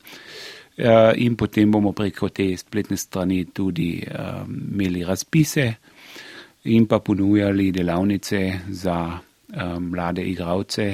[0.79, 5.65] In potem bomo preko te spletne strani tudi imeli razpise
[6.71, 8.39] in pa ponujali delavnice
[8.69, 8.95] za
[9.79, 10.85] mlade igravce,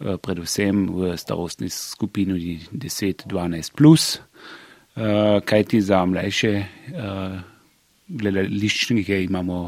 [0.00, 4.18] predvsem v starostni skupini 10-12 plus,
[5.44, 6.52] kajti za mlajše
[8.08, 9.58] gledališčnike imamo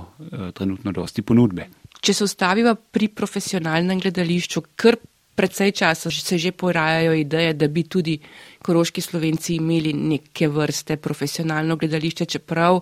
[0.52, 1.68] trenutno dosti ponudbe.
[2.02, 4.96] Če se ustaviva pri profesionalnem gledališču, kar
[5.34, 8.18] predvsej časa se že porajajo ideje, da bi tudi
[8.62, 12.80] koroški slovenci imeli neke vrste profesionalno gledališče, čeprav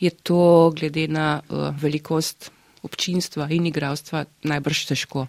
[0.00, 2.50] je to glede na uh, velikost
[2.82, 5.26] občinstva in igralstva najbrž težko.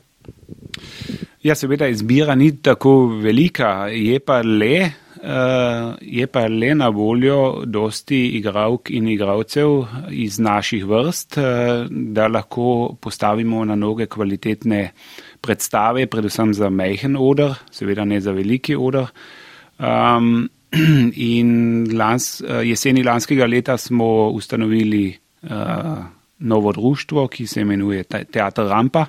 [1.43, 4.89] Ja, seveda izbira ni tako velika, je pa le,
[5.21, 12.27] uh, je pa le na voljo dosti igralk in igralcev iz naših vrst, uh, da
[12.27, 14.81] lahko postavimo na noge kvalitetne
[15.47, 19.07] predstave, predvsem za majhen odr, seveda ne za veliki odr.
[19.79, 20.49] Um,
[21.33, 21.51] in
[21.95, 25.05] lans, jeseni lanskega leta smo ustanovili
[25.47, 26.03] uh,
[26.39, 29.05] novo društvo, ki se imenuje Teatr Rampa.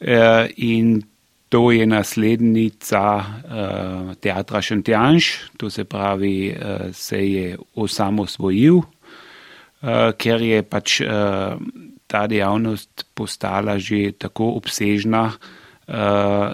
[0.00, 1.02] Uh, in
[1.48, 8.86] to je naslednica uh, teatra Šentjanš, to se pravi, uh, se je osamosvojil, uh,
[10.18, 11.08] ker je pač uh,
[12.06, 15.94] ta dejavnost postala že tako obsežna, uh,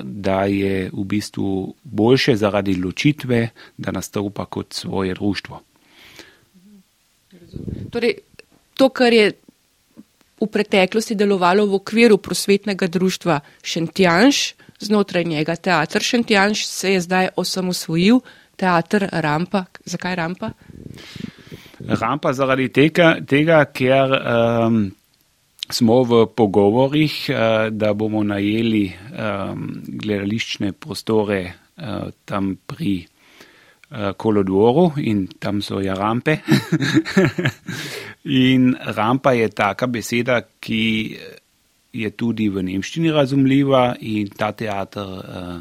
[0.03, 5.61] da je v bistvu boljše zaradi ločitve, da nastopa kot svoje društvo.
[7.91, 8.15] Torej,
[8.75, 9.33] to, kar je
[10.43, 17.29] v preteklosti delovalo v okviru prosvetnega društva Šentjanš, znotraj njega teatr Šentjanš se je zdaj
[17.37, 18.21] osamosvojil,
[18.57, 19.65] teatr Rampa.
[19.85, 20.51] Zakaj Rampa?
[21.89, 24.83] Rampa zaradi tega, tega ker um,
[25.75, 34.93] smo v pogovorih, uh, da bomo najeli um, gledališčne prostore uh, tam pri uh, Kolodvoru
[35.03, 36.39] in tam so ja rampe.
[38.49, 40.83] in rampa je taka beseda, ki
[41.93, 45.57] je tudi v nemščini razumljiva in ta teater uh,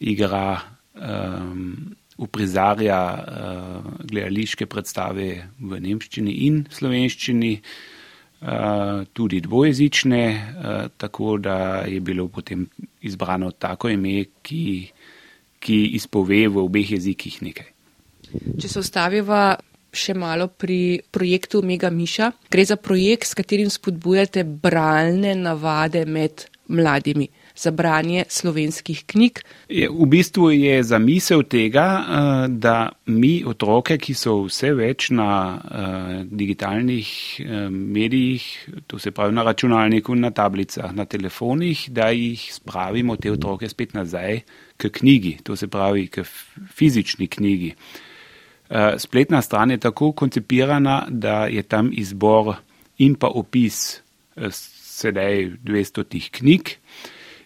[0.00, 0.56] igra
[0.96, 7.98] um, uprizarja uh, gledališke predstave v nemščini in slovenščini, uh,
[9.12, 12.66] tudi dvojezične, uh, tako da je bilo potem
[13.00, 14.90] izbrano tako ime, ki,
[15.60, 17.68] ki izpove v obeh jezikih nekaj.
[18.60, 19.58] Če se ustaviva
[19.90, 22.30] še malo pri projektu Mega Miša.
[22.50, 27.28] Gre za projekt, s katerim spodbujate bralne navade med mladimi.
[27.56, 29.40] Za branje slovenskih knjig.
[29.68, 36.10] V bistvu je zamisel tega, eh, da mi otroke, ki so vse več na uh,
[36.24, 37.08] digitalnih
[37.42, 38.44] uh, medijih,
[38.86, 43.94] to se pravi na računalniku, na tablicah, na telefonih, da jih spravimo te otroke spet
[43.94, 44.40] nazaj
[44.76, 46.24] k knjigi, to se pravi k
[46.74, 47.74] fizični knjigi.
[47.74, 48.06] Uh,
[48.70, 52.54] Eh, spletna stran je tako koncipirana, da je tam izbor
[52.98, 53.96] in pa opis
[54.36, 56.70] eh, sedaj 200 tih knjig.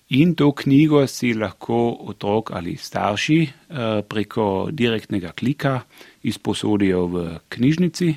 [0.09, 5.81] In to knjigo si lahko otrok ali starši eh, preko direktnega klika
[6.23, 8.15] izposodijo v knjižnici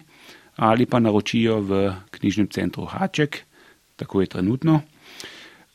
[0.58, 3.38] ali pa naročijo v knjižnem centru Haček,
[3.96, 4.82] tako je trenutno.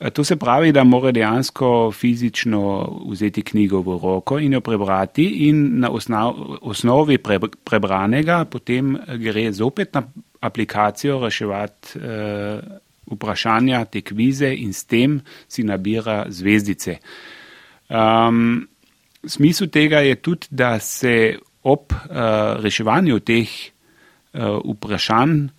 [0.00, 5.24] Eh, to se pravi, da mora dejansko fizično vzeti knjigo v roko in jo prebrati,
[5.48, 5.90] in na
[6.60, 7.18] osnovi
[7.64, 10.02] prebranega potem gre zopet na
[10.40, 12.60] aplikacijo reševati eh,
[13.10, 16.98] vprašanja, te kvize in s tem si nabira zvezdice.
[17.88, 18.68] Um,
[19.26, 23.50] smisel tega je tudi, da se ob uh, reševanju teh
[24.34, 25.50] uh, vprašanj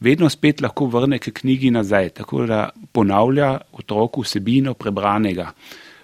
[0.00, 5.52] vedno spet lahko vrne k knjigi nazaj, tako da ponavlja otroku vsebino prebranega.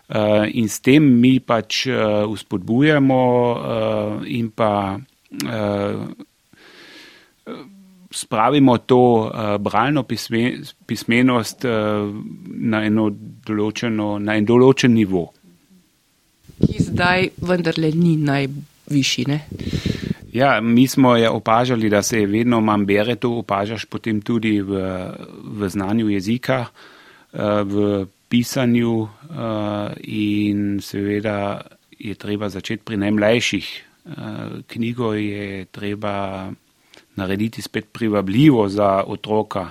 [0.08, 3.20] Uh, in s tem mi pač uh, uspodbujamo
[3.52, 6.04] uh, in pa uh,
[8.14, 10.52] spravimo to uh, bralno pisme,
[10.86, 11.72] pismenost uh,
[12.46, 13.10] na, eno
[13.46, 15.26] določeno, na en določen nivo.
[16.62, 19.40] Ki zdaj vendarle ni najvišji, ne?
[20.34, 24.82] Ja, mi smo je opažali, da se vedno manj bere, to opažaš potem tudi v,
[25.44, 28.94] v znanju jezika, eh, v pisanju
[30.10, 31.60] in seveda
[31.98, 33.66] je treba začeti pri najmlajših.
[34.66, 36.50] Knjigo je treba
[37.16, 39.68] narediti spet privabljivo za otroka.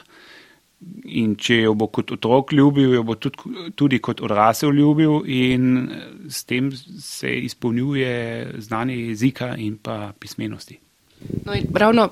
[1.05, 5.87] In če jo bo kot otrok ljubil, jo bo tudi, tudi kot odrasel ljubil, in
[6.27, 8.15] s tem se izpolnjuje
[8.59, 10.75] znanje jezika in pa pismenosti.
[11.45, 12.09] No ravno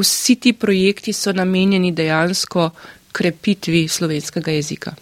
[0.00, 2.70] vsi ti projekti so namenjeni dejansko
[3.12, 4.94] krepitvi slovenskega jezika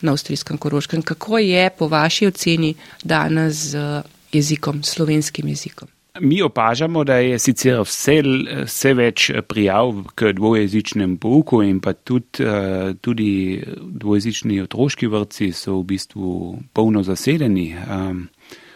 [0.00, 1.02] na avstrijskem koroškem.
[1.02, 4.02] Kako je po vaši oceni danes z
[4.32, 5.88] jezikom, slovenskim jezikom?
[6.20, 8.20] Mi opažamo, da je sicer vse,
[8.64, 15.78] vse več prijav k dvojezičnem pouku in pa tudi, eh, tudi dvojezični otroški vrtci so
[15.80, 17.70] v bistvu polno zasedeni.
[17.72, 18.22] Ehm,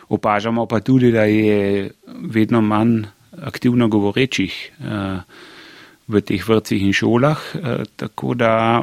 [0.09, 3.05] opažamo pa tudi, da je vedno manj
[3.43, 5.21] aktivno govorečih eh,
[6.09, 8.83] v teh vrtcih in šolah, eh, tako da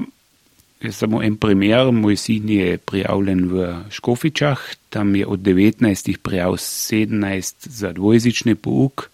[0.89, 4.59] samo en primer, moj sin je prijavljen v Škofičah,
[4.89, 9.09] tam je od 19 prijav 17 za dvojezični pouk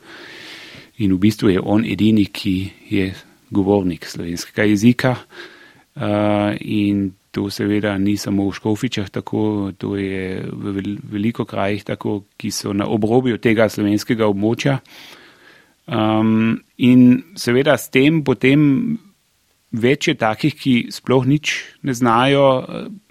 [0.98, 3.14] in v bistvu je on edini, ki je
[3.50, 5.16] govornik slovenskega jezika.
[6.60, 12.52] In to seveda ni samo v Škofičah tako, to je v veliko krajih tako, ki
[12.52, 14.80] so na obrobju tega slovenskega območja.
[15.88, 18.98] Um, in seveda s tem potem
[19.78, 21.54] več je takih, ki sploh nič
[21.88, 22.46] ne znajo,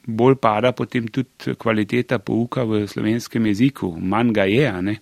[0.07, 4.67] bolj pada potem tudi kvaliteta pouka v slovenskem jeziku, manj ga je.
[4.83, 4.97] Ne?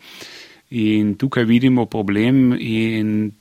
[0.80, 3.32] In tukaj vidimo problem in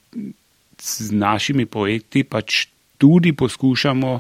[0.84, 2.68] z našimi projekti pač
[3.00, 4.12] tudi poskušamo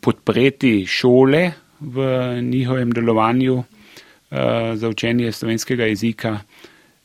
[0.00, 1.42] podpreti šole
[1.80, 1.96] v
[2.40, 3.66] njihovem delovanju uh,
[4.74, 6.38] za učenje slovenskega jezika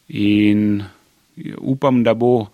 [0.09, 0.83] in
[1.57, 2.47] upam, da, bo,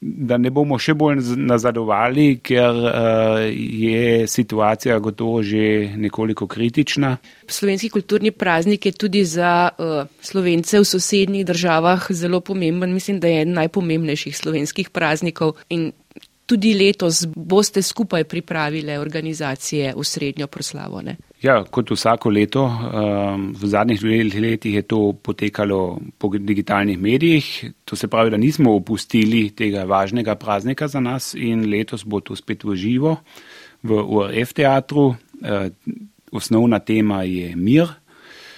[0.00, 7.16] da ne bomo še bolj nazadovali, ker uh, je situacija gotovo že nekoliko kritična.
[7.48, 12.92] Slovenski kulturni praznik je tudi za uh, slovence v sosednjih državah zelo pomemben.
[12.94, 15.56] Mislim, da je eden najpomembnejših slovenskih praznikov.
[15.68, 15.90] In
[16.46, 21.02] tudi letos boste skupaj pripravile organizacije v srednjo proslavo.
[21.02, 21.16] Ne?
[21.44, 27.44] Ja, kot vsako leto, um, v zadnjih dveh letih je to potekalo po digitalnih medijih.
[27.84, 32.36] To se pravi, da nismo opustili tega važnega praznika za nas in letos bo to
[32.36, 33.16] spet v živo
[33.82, 35.12] v URF teatru.
[35.44, 35.68] Uh,
[36.32, 37.92] osnovna tema je mir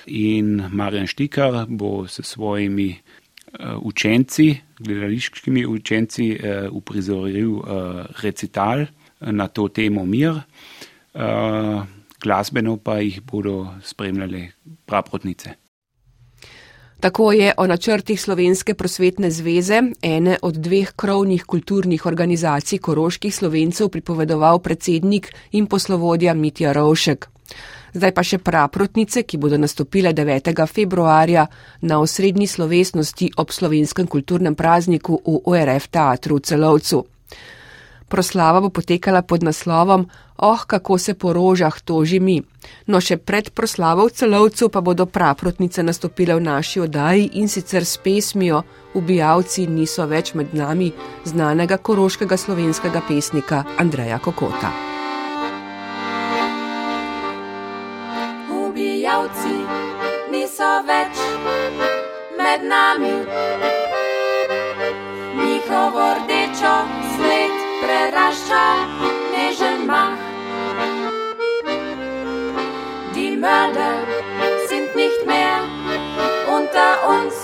[0.07, 6.39] in Marjan Štikar bo s svojimi uh, učenci, gledališkimi učenci,
[6.71, 7.59] uprizoril
[8.23, 8.87] recital
[9.21, 10.39] na to temo mir.
[12.23, 14.49] Glasbeno pa jih bodo spremljale
[14.87, 15.55] praprotnice.
[17.01, 23.89] Tako je o načrtih Slovenske prosvetne zveze, ene od dveh krovnih kulturnih organizacij koroških slovencev,
[23.89, 27.29] pripovedoval predsednik in poslovodja Mitja Rovšek.
[27.95, 30.67] Zdaj pa še praprotnice, ki bodo nastopile 9.
[30.67, 31.47] februarja
[31.81, 37.05] na osrednji slovesnosti ob slovenskem kulturnem prazniku v ORF teatru v Celovcu.
[38.09, 40.09] Proslava bo potekala pod naslovom
[40.41, 42.43] Oh, kako se po rožah toži mi.
[42.87, 47.83] No, še pred proslavo v celovcu pa bodo praprotnice nastopile v naši oddaji in sicer
[47.83, 48.63] s pesmijo
[48.95, 50.93] Ubijalci niso več med nami
[51.27, 54.71] znanega koroškega slovenskega pesnika Andreja Kokota.
[58.63, 59.59] Ubijalci
[60.31, 61.19] niso več
[62.39, 63.15] med nami.
[65.43, 66.75] Njihovo rdečo
[67.17, 67.58] sled
[68.19, 68.67] prerašča
[69.33, 70.19] nežen mah.
[73.15, 73.97] Die Mörder
[74.69, 75.59] sind nicht mehr
[76.57, 77.37] unter uns.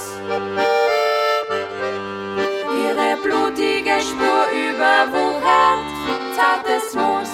[2.82, 5.86] Ihre blutige Spur überwuchert
[6.36, 7.32] zartes Moos.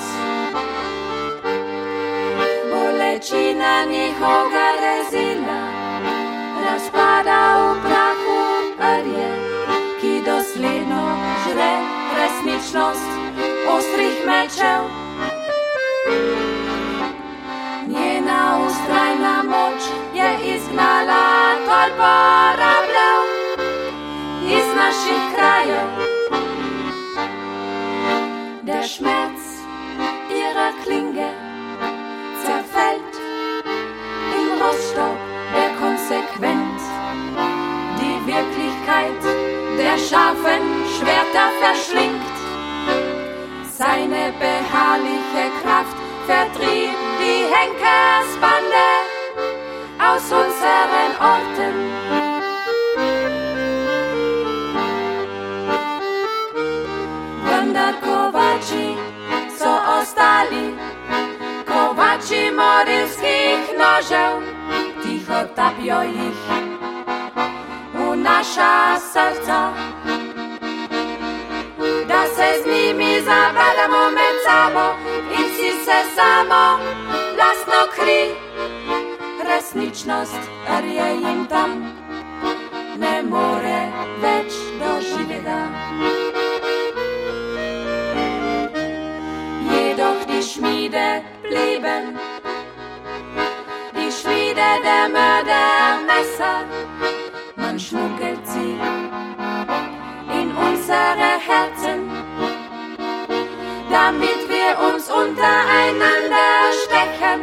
[2.71, 5.63] Bolečina njihoga rezila
[6.65, 8.41] razpada v prahu
[9.03, 9.31] rje,
[10.01, 11.05] ki dosledno
[11.45, 11.73] žre
[12.17, 13.20] resničnost
[13.77, 14.83] ostrih mečev.
[17.89, 19.83] Njena ustrajna moč
[20.15, 21.25] je izgnala
[21.67, 22.13] tolpo
[22.61, 23.21] rabljev
[24.59, 25.89] iz naših krajev.
[28.63, 29.45] Der Schmerz
[30.31, 31.31] ihrer Klinge
[32.45, 33.15] zerfällt
[34.41, 35.19] im Roststaub
[35.55, 36.83] der Konsequenz.
[38.01, 39.23] Die Wirklichkeit
[39.79, 40.63] der scharfen
[40.97, 42.40] Schwerter verschlingt.
[43.81, 48.89] Seine beharrliche Kraft vertrieb die Henkersbande
[49.99, 51.77] aus unseren Orten.
[57.47, 58.99] Wanda Kovaci,
[59.59, 60.77] so ostali,
[61.65, 64.43] kowaci morylskich nożeł,
[65.03, 66.43] ticho tapią ich
[67.95, 69.90] u nasza serca.
[72.41, 74.97] Se z njimi zabadamo med sabo
[75.39, 76.79] in si se samo
[77.39, 78.23] lastno kri.
[79.49, 80.41] Resničnost
[80.83, 81.71] rje jim tam
[82.99, 84.00] ne more
[105.41, 107.41] untereinander stechen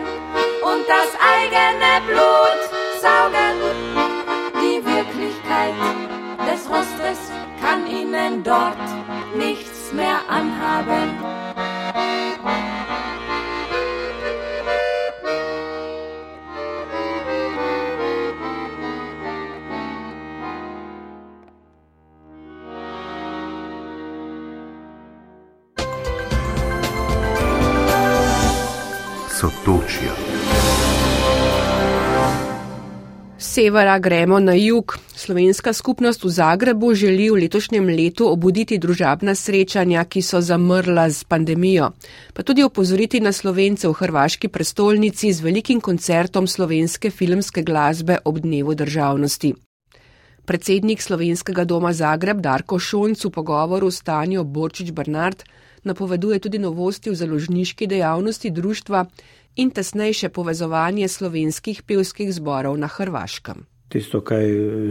[0.61, 2.61] und das eigene Blut
[3.01, 3.57] saugen.
[4.61, 5.73] Die Wirklichkeit
[6.47, 8.77] des Rostes kann ihnen dort
[33.57, 34.99] severa gremo na jug.
[35.15, 41.25] Slovenska skupnost v Zagrebu želi v letošnjem letu obuditi družabna srečanja, ki so zamrla z
[41.25, 41.89] pandemijo,
[42.37, 48.37] pa tudi opozoriti na slovence v hrvaški prestolnici z velikim koncertom slovenske filmske glasbe ob
[48.45, 49.55] dnevu državnosti.
[50.45, 55.41] Predsednik slovenskega doma Zagreb Darko Šonc v pogovoru s Tanjo Borčič Bernard
[55.81, 59.05] napoveduje tudi novosti v založniški dejavnosti društva
[59.57, 63.65] in tesnejše povezovanje slovenskih pevskih zborov na Hrvaškem.
[63.89, 64.39] Tisto, kar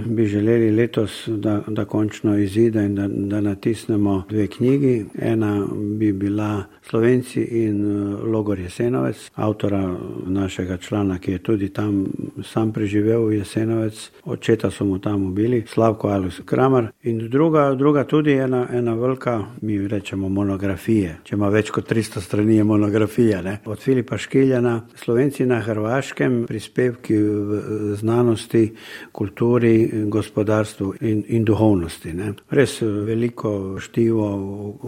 [0.07, 5.05] bi želeli letos, da, da končno izide in da, da natisnemo dve knjigi.
[5.18, 5.66] Ena
[5.99, 12.07] bi bila Slovenci in eh, Logor Jesenovec, avtora našega člana, ki je tudi tam
[12.44, 16.88] sam preživel v Jesenovec, očeta so mu tam ubili, Slavko Alus Kramer.
[17.03, 22.20] In druga, druga tudi ena, ena velika, mi rečemo monografije, če ima več kot 300
[22.20, 23.42] strani je monografija.
[23.42, 23.59] Ne?
[23.64, 28.70] Od Filipa Škiljana, Slovenci na Hrvaškem, prispevki v znanosti,
[29.12, 32.12] kulturi, gospodarstvu in, in duhovnosti.
[32.12, 32.32] Ne.
[32.51, 34.28] Res veliko štivo,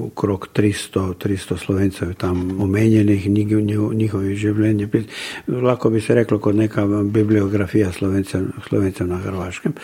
[0.08, 4.88] okrog 300, 300 slovencev tam omenjenih, njihovi življenje.
[5.48, 9.74] Lahko bi se reklo kot neka bibliografija slovencev, slovencev na Hrvaškem.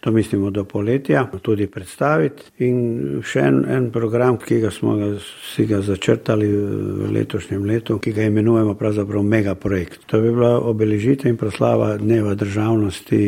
[0.00, 2.50] To mislimo do poletja tudi predstaviti.
[2.64, 5.10] In še en, en program, ki ga smo ga,
[5.54, 10.06] si ga začrtali v letošnjem letu, ki ga imenujemo pravzaprav megaprojekt.
[10.10, 13.20] To bi bila obeležitev in proslava dneva državnosti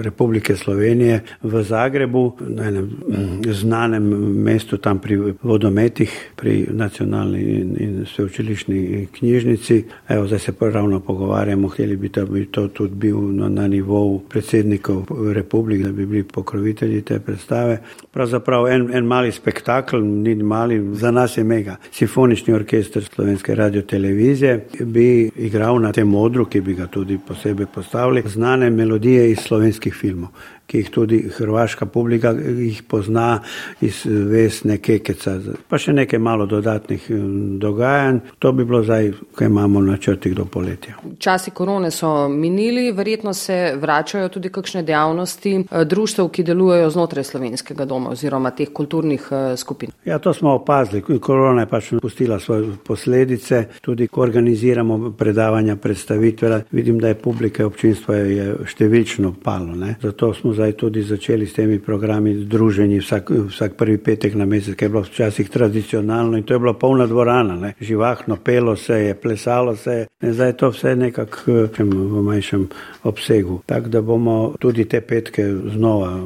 [0.00, 4.02] Republike Slovenije v Zagrebu, na enem mm, znanem
[4.42, 9.84] mestu tam pri vodometih, pri nacionalni in, in sveučilišni knjižnici.
[10.08, 14.20] Evo, zdaj se ravno pogovarjamo, hteli bi, da bi to tudi bil na, na nivou
[14.28, 17.78] predsednikov republik, da bi bili pokrovitelji te predstave.
[18.10, 21.76] Pravzaprav en, en mali spektakl, ni mali, za nas je mega.
[21.92, 27.66] Simfonični orkester Slovenske radio televizije bi igral na tem modru, ki bi ga tudi posebej
[27.74, 30.34] postavili, znane melodije iz slovenske slovenskih filmov
[30.70, 33.40] ki jih tudi hrvaška publika jih pozna
[33.80, 35.34] iz Vesne Kekeca,
[35.68, 37.24] pa še nekaj malo dodatnih eh,
[37.62, 38.20] dogajanj.
[38.38, 40.94] To bi bilo zdaj, kaj imamo na črtih do poletja.
[41.18, 47.26] Časi korone so minili, verjetno se vračajo tudi kakšne dejavnosti eh, društev, ki delujejo znotraj
[47.32, 49.90] slovenskega doma oziroma teh kulturnih eh, skupin.
[50.04, 51.02] Ja, to smo opazili.
[51.20, 56.62] Korona je pač pustila svoje posledice, tudi ko organiziramo predavanja, predstavitve.
[56.70, 59.74] Vidim, da je publika občinstva je številčno palo.
[59.74, 59.96] Ne?
[60.02, 64.76] Zato smo zdaj tudi začeli s temi programi združenji vsak, vsak prvi petek na mesec,
[64.76, 67.72] ki je bilo včasih tradicionalno in to je bila polna dvorana, ne.
[67.80, 72.68] živahno pelo se je, plesalo se je, in zdaj je to vse nekako v manjšem
[73.02, 73.60] obsegu.
[73.66, 76.20] Tako da bomo tudi te petke znova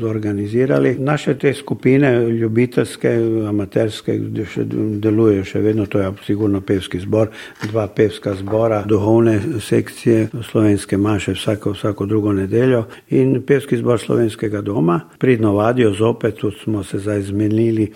[0.00, 0.96] zorganizirali.
[0.98, 3.12] Naše te skupine, ljubiteljske,
[3.48, 4.16] amaterske,
[4.48, 4.64] še
[5.00, 7.28] delujejo še vedno, to je sigurno pevski zbor,
[7.68, 14.00] dva pevska zbora, duhovne sekcije, slovenske maše vsako, vsako drugo nedeljo in pevski Pevski zbor
[14.00, 15.00] slovenskega doma.
[15.18, 17.92] Pridno vadijo zopet, smo se zdaj zmenili,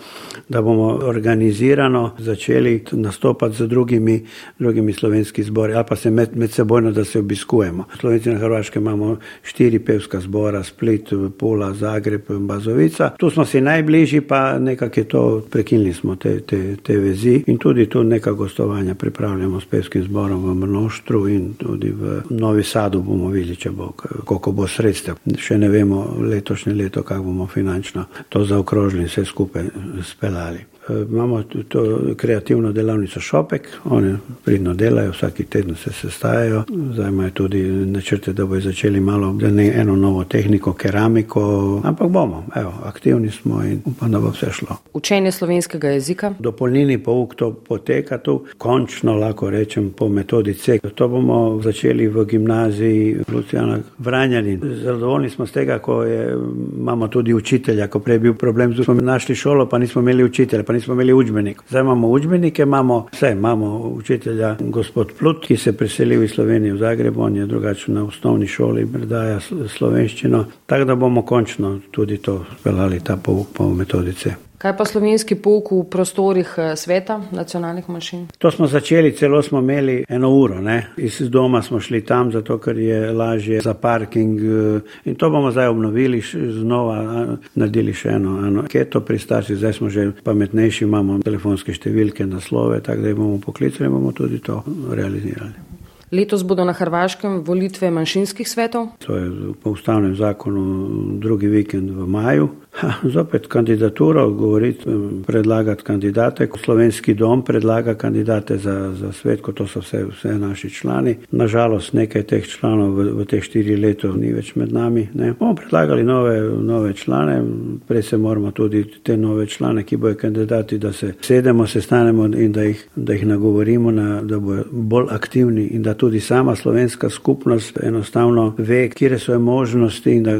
[0.49, 4.25] da bomo organizirano začeli nastopati z drugimi,
[4.59, 7.85] drugimi slovenski zbori ali pa se med, med sebojno, da se obiskujemo.
[7.99, 13.11] Slovenci na Hrvaškem imamo štiri pevska zbora, Split, Pula, Zagreb, Bazovica.
[13.17, 17.57] Tu smo si najbližji, pa nekako je to, prekinili smo te, te, te vezi in
[17.57, 23.01] tudi tu neka gostovanja pripravljamo s pevskim zborom v Mnoštru in tudi v Novi Sadu
[23.01, 23.93] bomo videli, če bo,
[24.25, 25.15] koliko bo sredstev.
[25.37, 29.65] Še ne vemo letošnje leto, kako bomo finančno to zaokrožili in vse skupaj
[30.03, 30.65] speljali.
[30.89, 34.15] Eh, imamo to kreativno delavnico Šopek, oni
[34.45, 36.63] pridno delajo, vsaki teden se sestajajo.
[36.93, 39.35] Zdaj imajo tudi načrte, da bojo začeli malo
[39.73, 44.77] eno novo tehniko, keramiko, ampak bomo, evo, aktivni smo in upam, da bo vse šlo.
[44.93, 46.33] Učenje slovenskega jezika?
[46.39, 50.79] Dopolnilni pouk to poteka tu, končno lahko rečem po metodi C.
[50.95, 54.61] To bomo začeli v gimnaziji Lucijana Vranjanin.
[54.83, 56.37] Zadovoljni smo z tega, ko je,
[56.79, 60.23] imamo tudi učitelja, ko prej je bil problem, da smo našli šolo, pa nismo imeli
[60.23, 61.61] učitelja nismo imeli učbenik.
[61.69, 66.77] Zdaj imamo učbenike, imamo vse, imamo učitelja gospod Plut, ki se preselil iz Slovenije v
[66.77, 72.45] Zagreb, on je drugače na osnovni šoli, predaja slovenščino, tako da bomo končno tudi to
[72.59, 74.48] speljali, ta pouk po metodice.
[74.59, 78.25] Kaj pa slovenski pouk v prostorih eh, sveta nacionalnih manjšin?
[78.37, 80.59] To smo začeli, celo smo imeli eno uro.
[80.61, 80.89] Ne?
[80.97, 84.39] Iz doma smo šli tam, zato ker je lažje za parking.
[84.39, 86.19] Eh, in to bomo zdaj obnovili,
[86.59, 89.57] znova naredili še eno anketo pri starših.
[89.57, 94.11] Zdaj smo že pametnejši, imamo telefonske številke, naslove, tako da jih bomo poklicali in bomo
[94.11, 94.59] tudi to
[94.91, 95.68] realizirali.
[96.11, 98.87] Letos bodo na Hrvaškem volitve manjšinskih svetov.
[99.05, 100.89] To je po ustavnem zakonu
[101.19, 102.49] drugi vikend v maju.
[102.71, 104.85] Ha, zopet kandidaturo, govoriti,
[105.27, 106.47] predlagati kandidate.
[106.63, 111.15] Slovenski dom predlaga kandidate za, za svet, kot so vse, vse naši člani.
[111.31, 115.07] Nažalost, nekaj teh članov v, v teh štiri letov ni več med nami.
[115.13, 115.33] Ne.
[115.39, 117.41] Bomo predlagali nove, nove člane,
[117.87, 122.51] prej se moramo tudi te nove člane, ki bojo kandidati, da se sedemo, sestanemo in
[122.51, 127.09] da jih, da jih nagovorimo, na, da bojo bolj aktivni in da tudi sama slovenska
[127.09, 130.39] skupnost enostavno ve, kje so možnosti in da,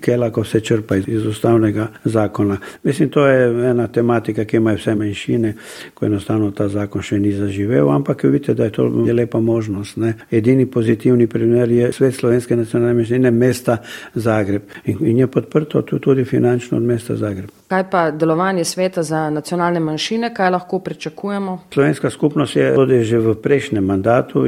[0.00, 2.56] kje lahko se črpa iz ustavnega zakona.
[2.82, 5.54] Mislim, to je ena tematika, ki ima vse menšine,
[5.94, 9.96] ko enostavno ta zakon še ni zaživel, ampak vidite, da je to je lepa možnost.
[9.96, 10.14] Ne.
[10.30, 13.76] Edini pozitivni primer je svet slovenske nacionalne menšine, mesta
[14.14, 17.50] Zagreb in, in je podprto tudi finančno od mesta Zagreb.
[17.70, 21.58] Kaj pa delovanje sveta za nacionalne manjšine, kaj lahko pričakujemo?
[21.74, 24.46] Slovenska skupnost je tudi že v prejšnjem mandatu,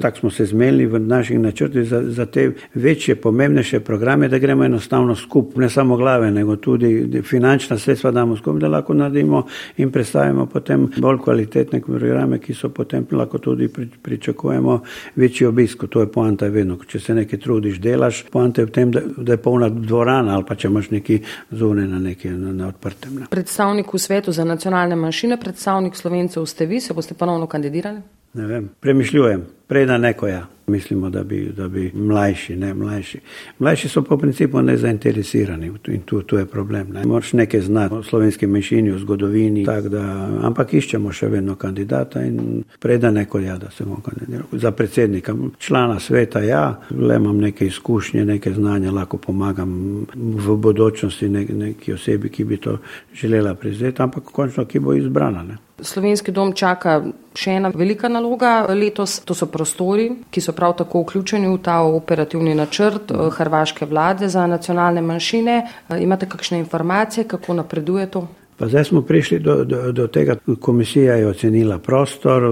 [0.00, 4.64] tako smo se zmeli v naših načrtih za, za te večje, pomembnejše programe, da gremo
[4.64, 9.90] enostavno skupaj, ne samo glave, nego tudi finančna sredstva damo skupaj, da lahko naredimo in
[9.90, 13.68] predstavimo potem bolj kvalitetne programe, ki so potem lahko tudi
[14.02, 14.80] pričakujemo
[15.16, 15.84] večji obisk.
[15.88, 19.32] To je poanta vedno, če se nekaj trudiš, delaš, poanta je v tem, da, da
[19.32, 21.20] je polna dvorana ali pa če imaš neki
[21.50, 22.28] zune na neki.
[22.28, 23.14] Na na odprtem.
[23.14, 23.26] Ne.
[23.30, 28.17] Predstavnik v svetu za nacionalne manjšine, predstavnik slovencev ste vi, se boste ponovno kandidirali?
[28.38, 30.46] Ne vem, premišljujem, prej da neko ja.
[30.66, 33.18] Mislimo, da bi, da bi mlajši, ne mlajši.
[33.58, 36.92] Mlajši so po principu nezainteresirani in tu, tu je problem.
[36.92, 37.04] Ne.
[37.04, 42.62] Moraš nekaj znati o slovenski menšini, o zgodovini, da, ampak iščemo še vedno kandidata in
[42.78, 44.60] preda neko ja, da se bomo kandidirali.
[44.60, 49.72] Za predsednika, člana sveta ja, le imam neke izkušnje, neke znanja, lahko pomagam
[50.14, 52.76] v bodočnosti ne, neki osebi, ki bi to
[53.14, 55.42] želela prizeti, ampak končno, ki bo izbrana.
[55.42, 55.56] Ne.
[55.80, 56.98] Slovenski dom čaka
[57.38, 61.78] še ena velika naloga letos, to so prostori, ki so prav tako vključeni v ta
[61.86, 65.56] operativni načrt eh, hrvaške vlade za nacionalne manjšine.
[65.62, 68.26] Eh, imate kakšne informacije, kako napreduje to?
[68.58, 72.42] Pa zdaj smo prišli do, do, do tega, komisija je ocenila prostor,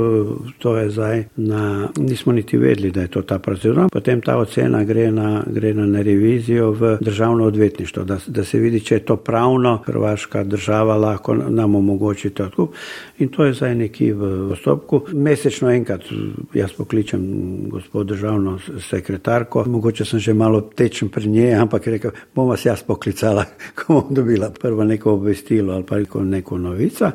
[0.59, 3.89] to je zdaj na, nismo niti vedeli, da je to ta procedura.
[3.93, 8.59] Potem ta ocena gre na, gre na, na revizijo v državno odvetništvo, da, da se
[8.59, 12.75] vidi, če je to pravno, hrvaška država lahko nam omogoči to odkup.
[13.19, 15.03] In to je zdaj neki v postopku.
[15.13, 16.07] Mesečno enkrat
[16.55, 17.27] jaz pokličem
[17.71, 18.59] gospod državno
[18.91, 23.45] sekretarko, mogoče sem že malo tečen pri njej, ampak je rekel, bom vas jaz poklicala,
[23.75, 27.11] ko bom dobila prvo neko obvestilo ali pa ali neko novico.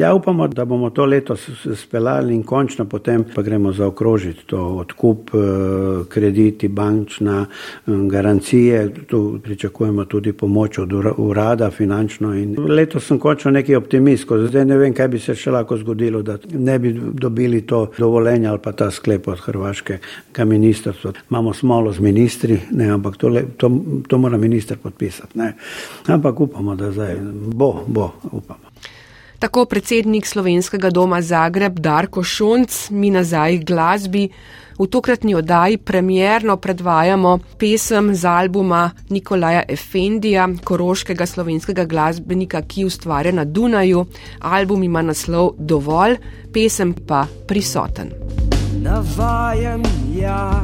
[0.00, 1.36] Ja, upamo, da bomo to leto
[1.76, 8.94] speljali in končno potem pa gremo zaokrožiti to odkup, eh, krediti, bančna eh, garancije.
[9.06, 12.34] Tu pričakujemo tudi pomoč od urada finančno.
[12.34, 15.76] In letos sem končno neki optimist, ko zdaj ne vem, kaj bi se še lahko
[15.76, 21.12] zgodilo, da ne bi dobili to dovoljenje ali pa ta sklep od hrvaškega ministrstva.
[21.30, 23.70] Imamo smolo z ministri, ne, ampak to, to,
[24.08, 25.38] to mora minister podpisati.
[25.38, 25.52] Ne.
[26.06, 27.16] Ampak upamo, da zdaj
[27.54, 28.70] bo, bo, upamo.
[29.40, 34.28] Tako predsednik slovenskega doma Zagreb Darko Šonc, mi nazaj glasbi.
[34.78, 43.32] V tokratni oddaji premjerno predvajamo pesem z albuma Nikolaja Efendija, koroškega slovenskega glasbenika, ki ustvarja
[43.32, 44.06] na Dunaju.
[44.40, 46.16] Album ima naslov Dovolj,
[46.52, 48.12] pesem pa Prisoten.
[48.82, 49.82] Navajen
[50.16, 50.62] ja,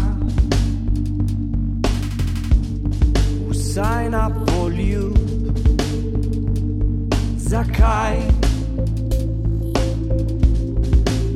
[3.51, 5.36] vsaj na polju.
[7.47, 8.19] Zakaj?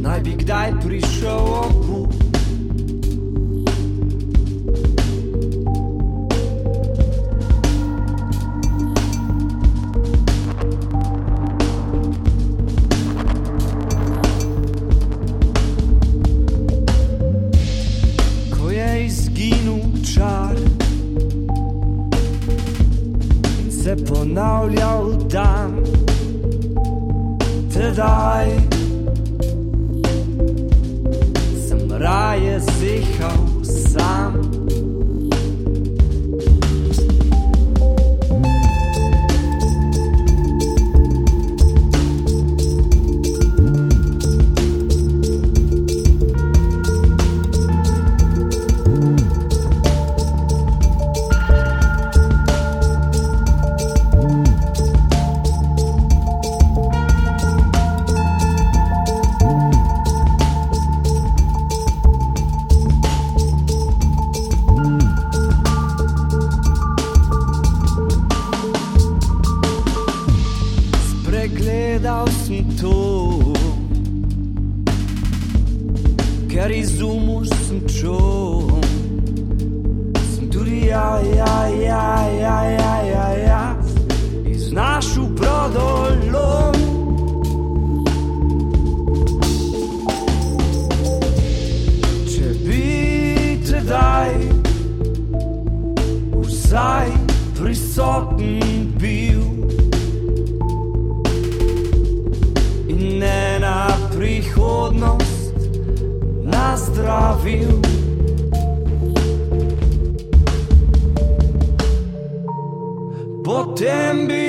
[0.02, 1.79] naj bi kdaj prišel obup.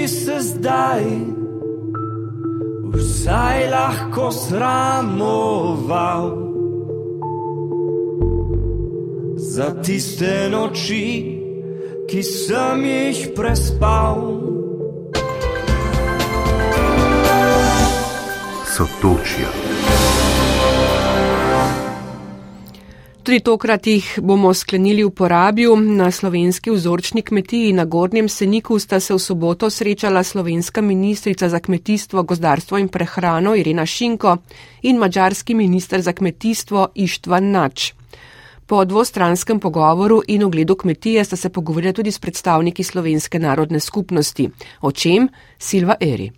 [0.08, 1.04] Se zdaj
[2.94, 6.26] vsaj lahko sramoval
[9.36, 11.06] za tiste noči,
[12.10, 14.22] ki sem jih prespal.
[18.76, 20.01] Sotočja.
[23.22, 25.76] Tudi tokrat jih bomo sklenili v porabju.
[25.78, 31.60] Na slovenski vzorčni kmetiji na Gornjem Seniku sta se v soboto srečala slovenska ministrica za
[31.60, 34.38] kmetijstvo, gozdarstvo in prehrano Irena Šinko
[34.82, 37.94] in mađarski minister za kmetijstvo Ištvan Nač.
[38.66, 44.50] Po dvostranskem pogovoru in ogledu kmetije sta se pogovorila tudi s predstavniki slovenske narodne skupnosti.
[44.82, 45.30] O čem?
[45.60, 46.32] Silva Eri.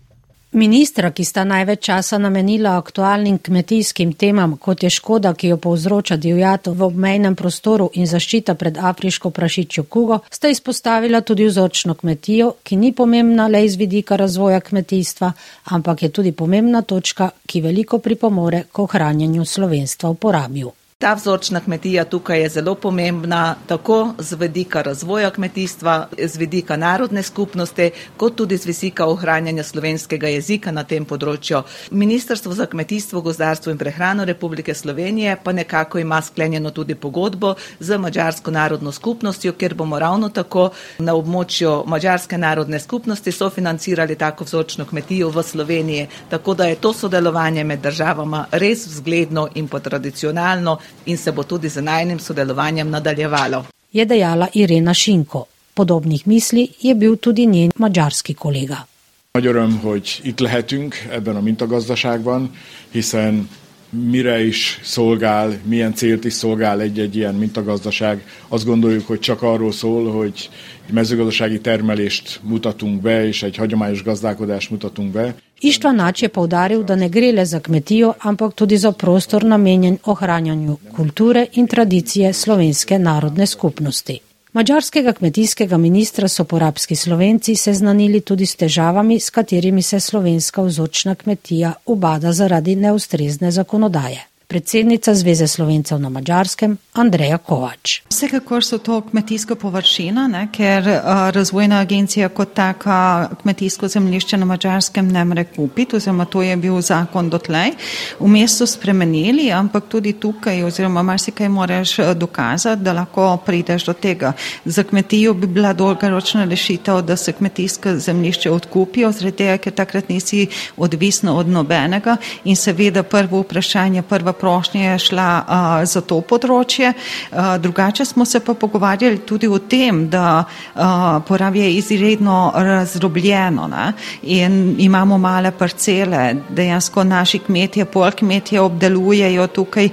[0.54, 6.18] Ministra, ki sta največ časa namenila aktualnim kmetijskim temam, kot je škoda, ki jo povzroča
[6.18, 12.52] divjato v obmejnem prostoru in zaščita pred afriško prašičjo kugo, sta izpostavila tudi vzorčno kmetijo,
[12.64, 15.32] ki ni pomembna le iz vidika razvoja kmetijstva,
[15.74, 20.72] ampak je tudi pomembna točka, ki veliko pripomore k ohranjanju slovenstva v porabju.
[21.04, 27.24] Ta vzorčna kmetija tukaj je zelo pomembna, tako z vedika razvoja kmetijstva, z vedika narodne
[27.24, 31.60] skupnosti, kot tudi z vidika ohranjanja slovenskega jezika na tem področju.
[31.92, 37.98] Ministrstvo za kmetijstvo, gozdarstvo in prehrano Republike Slovenije pa nekako ima sklenjeno tudi pogodbo z
[37.98, 44.86] Mačarsko narodno skupnostjo, kjer bomo ravno tako na območju Mačarske narodne skupnosti sofinancirali tako vzorčno
[44.86, 46.08] kmetijo v Sloveniji.
[46.30, 51.44] Tako da je to sodelovanje med državama res vzgledno in pa tradicionalno in se bo
[51.44, 53.66] tudi z najnim sodelovanjem nadaljevalo.
[53.92, 55.46] Je dejala Irena Šinko.
[55.74, 58.86] Podobnih misli je bil tudi njen mađarski kolega.
[59.34, 62.52] Nagy öröm, hogy itt lehetünk ebben a mintagazdaságban,
[62.92, 63.50] hiszen
[63.90, 68.26] mire is szolgál, milyen célt is szolgál egy-egy ilyen mintagazdaság.
[68.48, 70.50] Azt gondoljuk, hogy csak arról szól, hogy
[70.88, 75.36] egy mezőgazdasági termelést mutatunk be, és egy hagyományos gazdálkodást mutatunk be.
[75.64, 79.98] Ištvan Nač je povdaril, da ne gre le za kmetijo, ampak tudi za prostor namenjen
[80.06, 84.20] ohranjanju kulture in tradicije slovenske narodne skupnosti.
[84.54, 91.16] Mačarskega kmetijskega ministra so porabski slovenci seznanili tudi s težavami, s katerimi se slovenska vzorčna
[91.16, 94.33] kmetija ubada zaradi neustrezne zakonodaje.
[94.48, 98.02] Predsednica Zveze slovencev na Mačarskem Andreja Kovač.
[98.10, 104.46] Vsekakor so to kmetijska površina, ne, ker uh, razvojna agencija kot taka kmetijsko zemljišče na
[104.46, 107.72] Mačarskem ne more kupiti, oziroma to je bil zakon dotlej.
[108.20, 114.34] V mestu spremenili, ampak tudi tukaj, oziroma marsikaj moraš dokazati, da lahko prideš do tega.
[114.66, 120.10] Za kmetijo bi bila dolgoročna rešitev, da se kmetijsko zemljišče odkupijo, zaradi tega, ker takrat
[120.10, 126.22] nisi odvisno od nobenega in seveda prvo vprašanje, prva prošnja je šla uh, za to
[126.22, 126.94] področje.
[126.94, 133.68] Uh, drugače smo se pa pogovarjali tudi o tem, da uh, porabje je izredno razdrobljeno
[133.68, 133.94] ne?
[134.24, 136.36] in imamo male parcele.
[136.50, 139.90] Dejansko naši kmetje, pol kmetje obdelujejo tukaj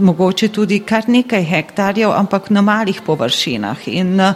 [0.00, 3.88] mogoče tudi kar nekaj hektarjev, ampak na malih površinah.
[3.88, 4.34] In uh,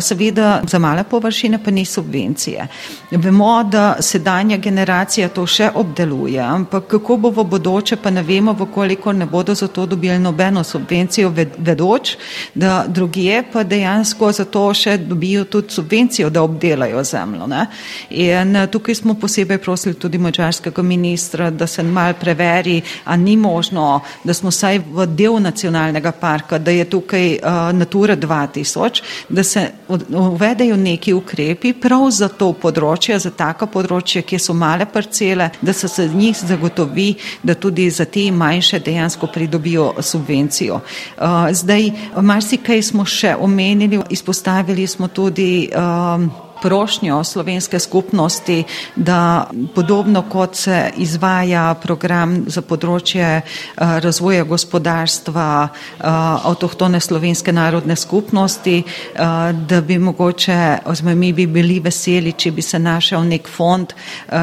[0.00, 2.68] seveda za male površine pa ni subvencije.
[3.10, 8.52] Vemo, da sedanja generacija to še obdeluje, ampak kako bo v bodoče, pa ne vemo,
[8.52, 8.66] v
[8.96, 12.16] koliko ne bodo za to dobili nobeno subvencijo, vedoč,
[12.54, 17.46] da drugje pa dejansko za to še dobijo tudi subvencijo, da obdelajo zemljo.
[17.46, 17.66] Ne?
[18.10, 24.00] In tukaj smo posebej prosili tudi mačarskega ministra, da se mal preveri, a ni možno,
[24.24, 29.68] da smo saj v del nacionalnega parka, da je tukaj uh, Natura 2000, da se
[30.08, 35.72] uvedejo neki ukrepi prav za to področje, za taka področja, kjer so male parcele, da
[35.72, 40.74] se z njih zagotovi, da tudi za te manjše dejansko pridobijo subvencijo.
[40.74, 46.30] Uh, zdaj, marsikaj smo še omenili, izpostavili smo tudi um,
[46.64, 48.64] prošnjo slovenske skupnosti,
[48.96, 56.06] da podobno kot se izvaja program za področje uh, razvoja gospodarstva uh,
[56.48, 60.56] avtohtone slovenske narodne skupnosti, uh, da bi mogoče,
[60.88, 63.92] oziroma mi bi bili veseli, če bi se našel nek fond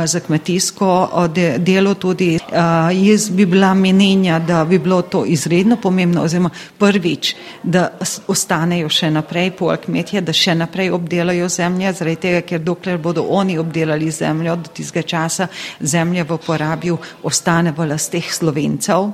[0.05, 0.91] za kmetijsko
[1.34, 2.36] de delo tudi.
[2.51, 7.88] Jaz bi bila menenja, da bi bilo to izredno pomembno, oziroma prvič, da
[8.28, 13.24] ostanejo še naprej pol kmetje, da še naprej obdelajo zemlje, zaradi tega, ker dokler bodo
[13.30, 15.47] oni obdelali zemljo, do tistega časa
[15.80, 19.12] zemlja v porabju ostane v lasteh slovencev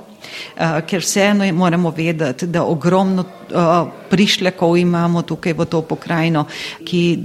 [0.86, 6.44] ker vseeno moramo vedeti, da ogromno uh, prišlekov imamo tukaj v to pokrajino,
[6.84, 7.18] ki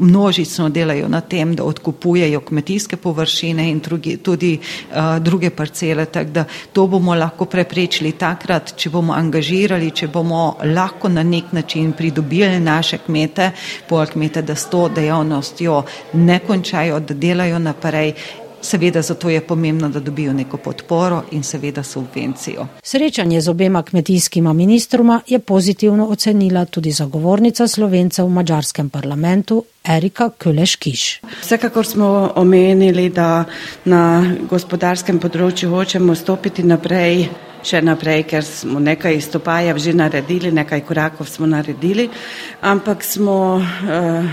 [0.00, 6.30] množično delajo na tem, da odkupujejo kmetijske površine in drugi, tudi uh, druge parcele, tako
[6.30, 11.92] da to bomo lahko preprečili takrat, če bomo angažirali, če bomo lahko na nek način
[11.92, 13.50] pridobili naše kmete,
[13.88, 15.82] pol kmete, da s to dejavnostjo
[16.12, 18.14] ne končajo, da delajo naprej.
[18.60, 22.66] Seveda zato je pomembno, da dobijo neko podporo in seveda subvencijo.
[22.82, 30.30] Srečanje z obema kmetijskima ministroma je pozitivno ocenila tudi zagovornica slovencev v mađarskem parlamentu Erika
[30.42, 31.20] Kuleškiš.
[31.40, 33.44] Vsekakor smo omenili, da
[33.84, 37.28] na gospodarskem področju hočemo stopiti naprej.
[37.64, 42.06] Še naprej, ker smo nekaj izstopajev že naredili, nekaj korakov smo naredili,
[42.62, 44.28] ampak smo uh,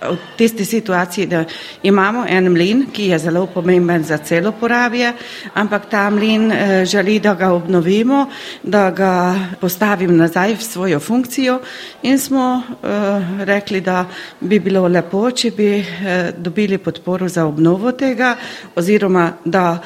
[0.00, 1.44] v tisti situaciji, da
[1.82, 5.12] imamo en mlin, ki je zelo pomemben za celo porabje,
[5.54, 8.26] ampak ta mlin eh, želi, da ga obnovimo,
[8.62, 11.58] da ga postavim nazaj v svojo funkcijo
[12.02, 14.06] in smo eh, rekli, da
[14.40, 18.36] bi bilo lepo, če bi eh, dobili podporo za obnovo tega
[18.76, 19.78] oziroma da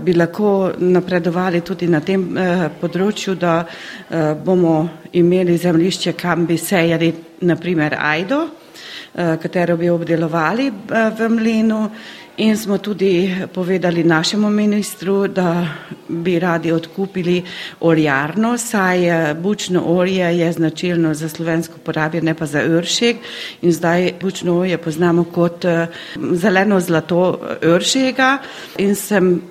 [0.00, 2.22] bi lahko napredovali tudi na tem
[2.80, 3.58] področju, da
[4.40, 7.12] bomo imeli zemlišče, kam bi sejali
[7.44, 8.38] naprimer ajdo,
[9.14, 11.90] katero bi obdelovali v mlinu
[12.40, 15.66] in smo tudi povedali našemu ministru, da
[16.08, 17.42] bi radi odkupili
[17.80, 23.16] oljarno, saj bučno olje je značilno za slovensko porabje, ne pa za uršeg
[23.62, 25.64] in zdaj bučno olje poznamo kot
[26.32, 27.40] zeleno zlato
[27.76, 28.38] uršega
[28.78, 29.42] in sem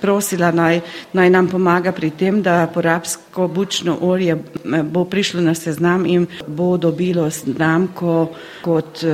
[0.00, 0.80] prosila naj,
[1.12, 4.38] naj nam pomaga pri tem, da porabsko bučno olje
[4.84, 8.28] bo prišlo na seznam in bo dobilo znamko
[8.62, 9.04] kot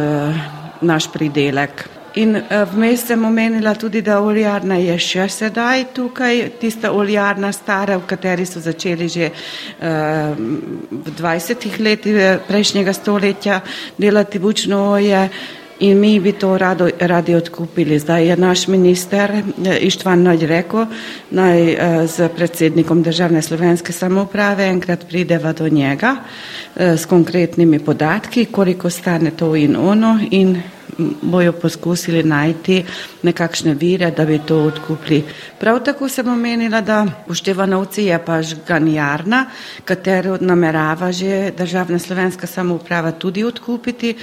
[0.80, 1.93] naš pridelek.
[2.14, 2.36] In
[2.70, 8.46] vmes sem omenila tudi, da oljarna je še sedaj tukaj, tista oljarna stara, v kateri
[8.46, 13.60] so začeli že uh, v 20 letih prejšnjega stoletja
[13.98, 15.28] delati bučno olje.
[15.82, 17.98] In mi bi to rado, radi odkupili.
[17.98, 19.32] Zdaj je naš minister
[19.80, 20.86] Ištvan Naj rekel,
[21.34, 26.14] naj z predsednikom državne slovenske samouprave enkrat prideva do njega
[26.76, 30.54] s konkretnimi podatki, koliko stane to in ono in
[31.22, 32.84] bojo poskusili najti
[33.22, 35.24] nekakšne vire, da bi to odkupili.
[35.60, 39.46] Prav tako sem omenila, da v Števanovci je pa žganjarna,
[39.84, 44.14] katero namerava že državna slovenska samouprava tudi odkupiti.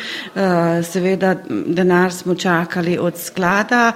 [0.84, 3.92] Seveda denar smo čakali od sklada,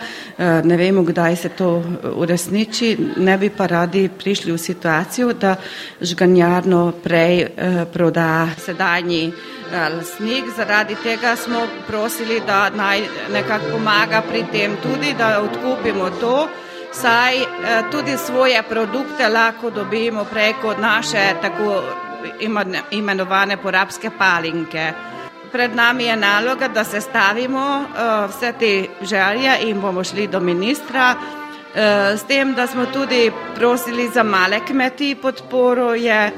[0.63, 1.84] ne vemo, kdaj se to
[2.15, 5.55] uresniči, ne bi pa radi prišli v situacijo, da
[6.01, 7.47] žganjarno prej
[7.93, 9.34] proda sedajni
[9.71, 10.45] lasnik.
[10.57, 13.01] Zaradi tega smo prosili, da naj
[13.34, 16.47] nekako pomaga pri tem tudi, da odkupimo to,
[16.93, 17.36] saj
[17.91, 21.84] tudi svoje produkte lahko dobimo preko naše tako
[22.91, 24.93] imenovane porabske palinke.
[25.51, 27.86] Pred nami je naloga, da se stavimo
[28.30, 31.16] vse te želje in bomo šli do ministra.
[32.15, 36.32] S tem, da smo tudi prosili za male kmeti podporo, je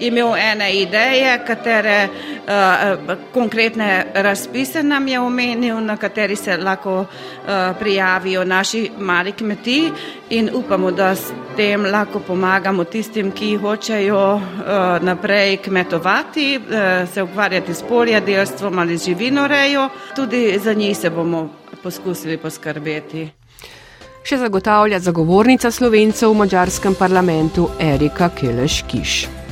[0.00, 7.06] imel ene ideje, katere uh, konkretne razpise nam je omenil, na kateri se lahko uh,
[7.78, 9.90] prijavijo naši mali kmeti
[10.30, 14.40] in upamo, da s tem lahko pomagamo tistim, ki hočejo
[15.00, 16.60] naprej kmetovati,
[17.14, 19.88] se ukvarjati s poljedelstvom ali živinorejo.
[20.16, 21.48] Tudi za njih se bomo
[21.82, 23.30] poskusili poskrbeti
[24.24, 29.43] še zagotavlja zagovornica slovencev v mađarskem parlamentu Erika Keleš-Kiš.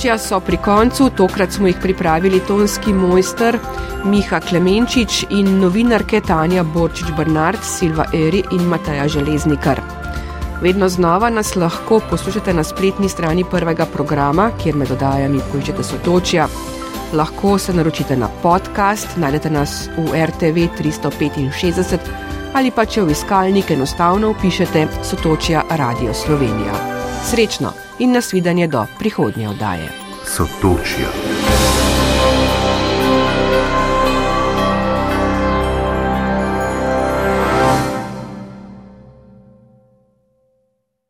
[0.00, 3.58] Sotočja so pri koncu, tokrat smo jih pripravili tonski mojster
[4.04, 9.80] Miha Klemenčič in novinarke Tanja Borčič Bernard, Silva Eri in Mataja Železnikar.
[10.62, 16.46] Vedno znova nas lahko poslušate na spletni strani prvega programa, kjer med oddajami poiščete Sotočja.
[17.12, 22.08] Lahko se naročite na podcast, najdete nas v RTV 365
[22.54, 26.99] ali pa če v iskalnik enostavno upišete Sotočja Radio Slovenija.
[27.24, 27.72] Srečno!
[28.00, 29.88] in nasvidenje do prihodnje oddaje.
[30.24, 31.08] Sotočja.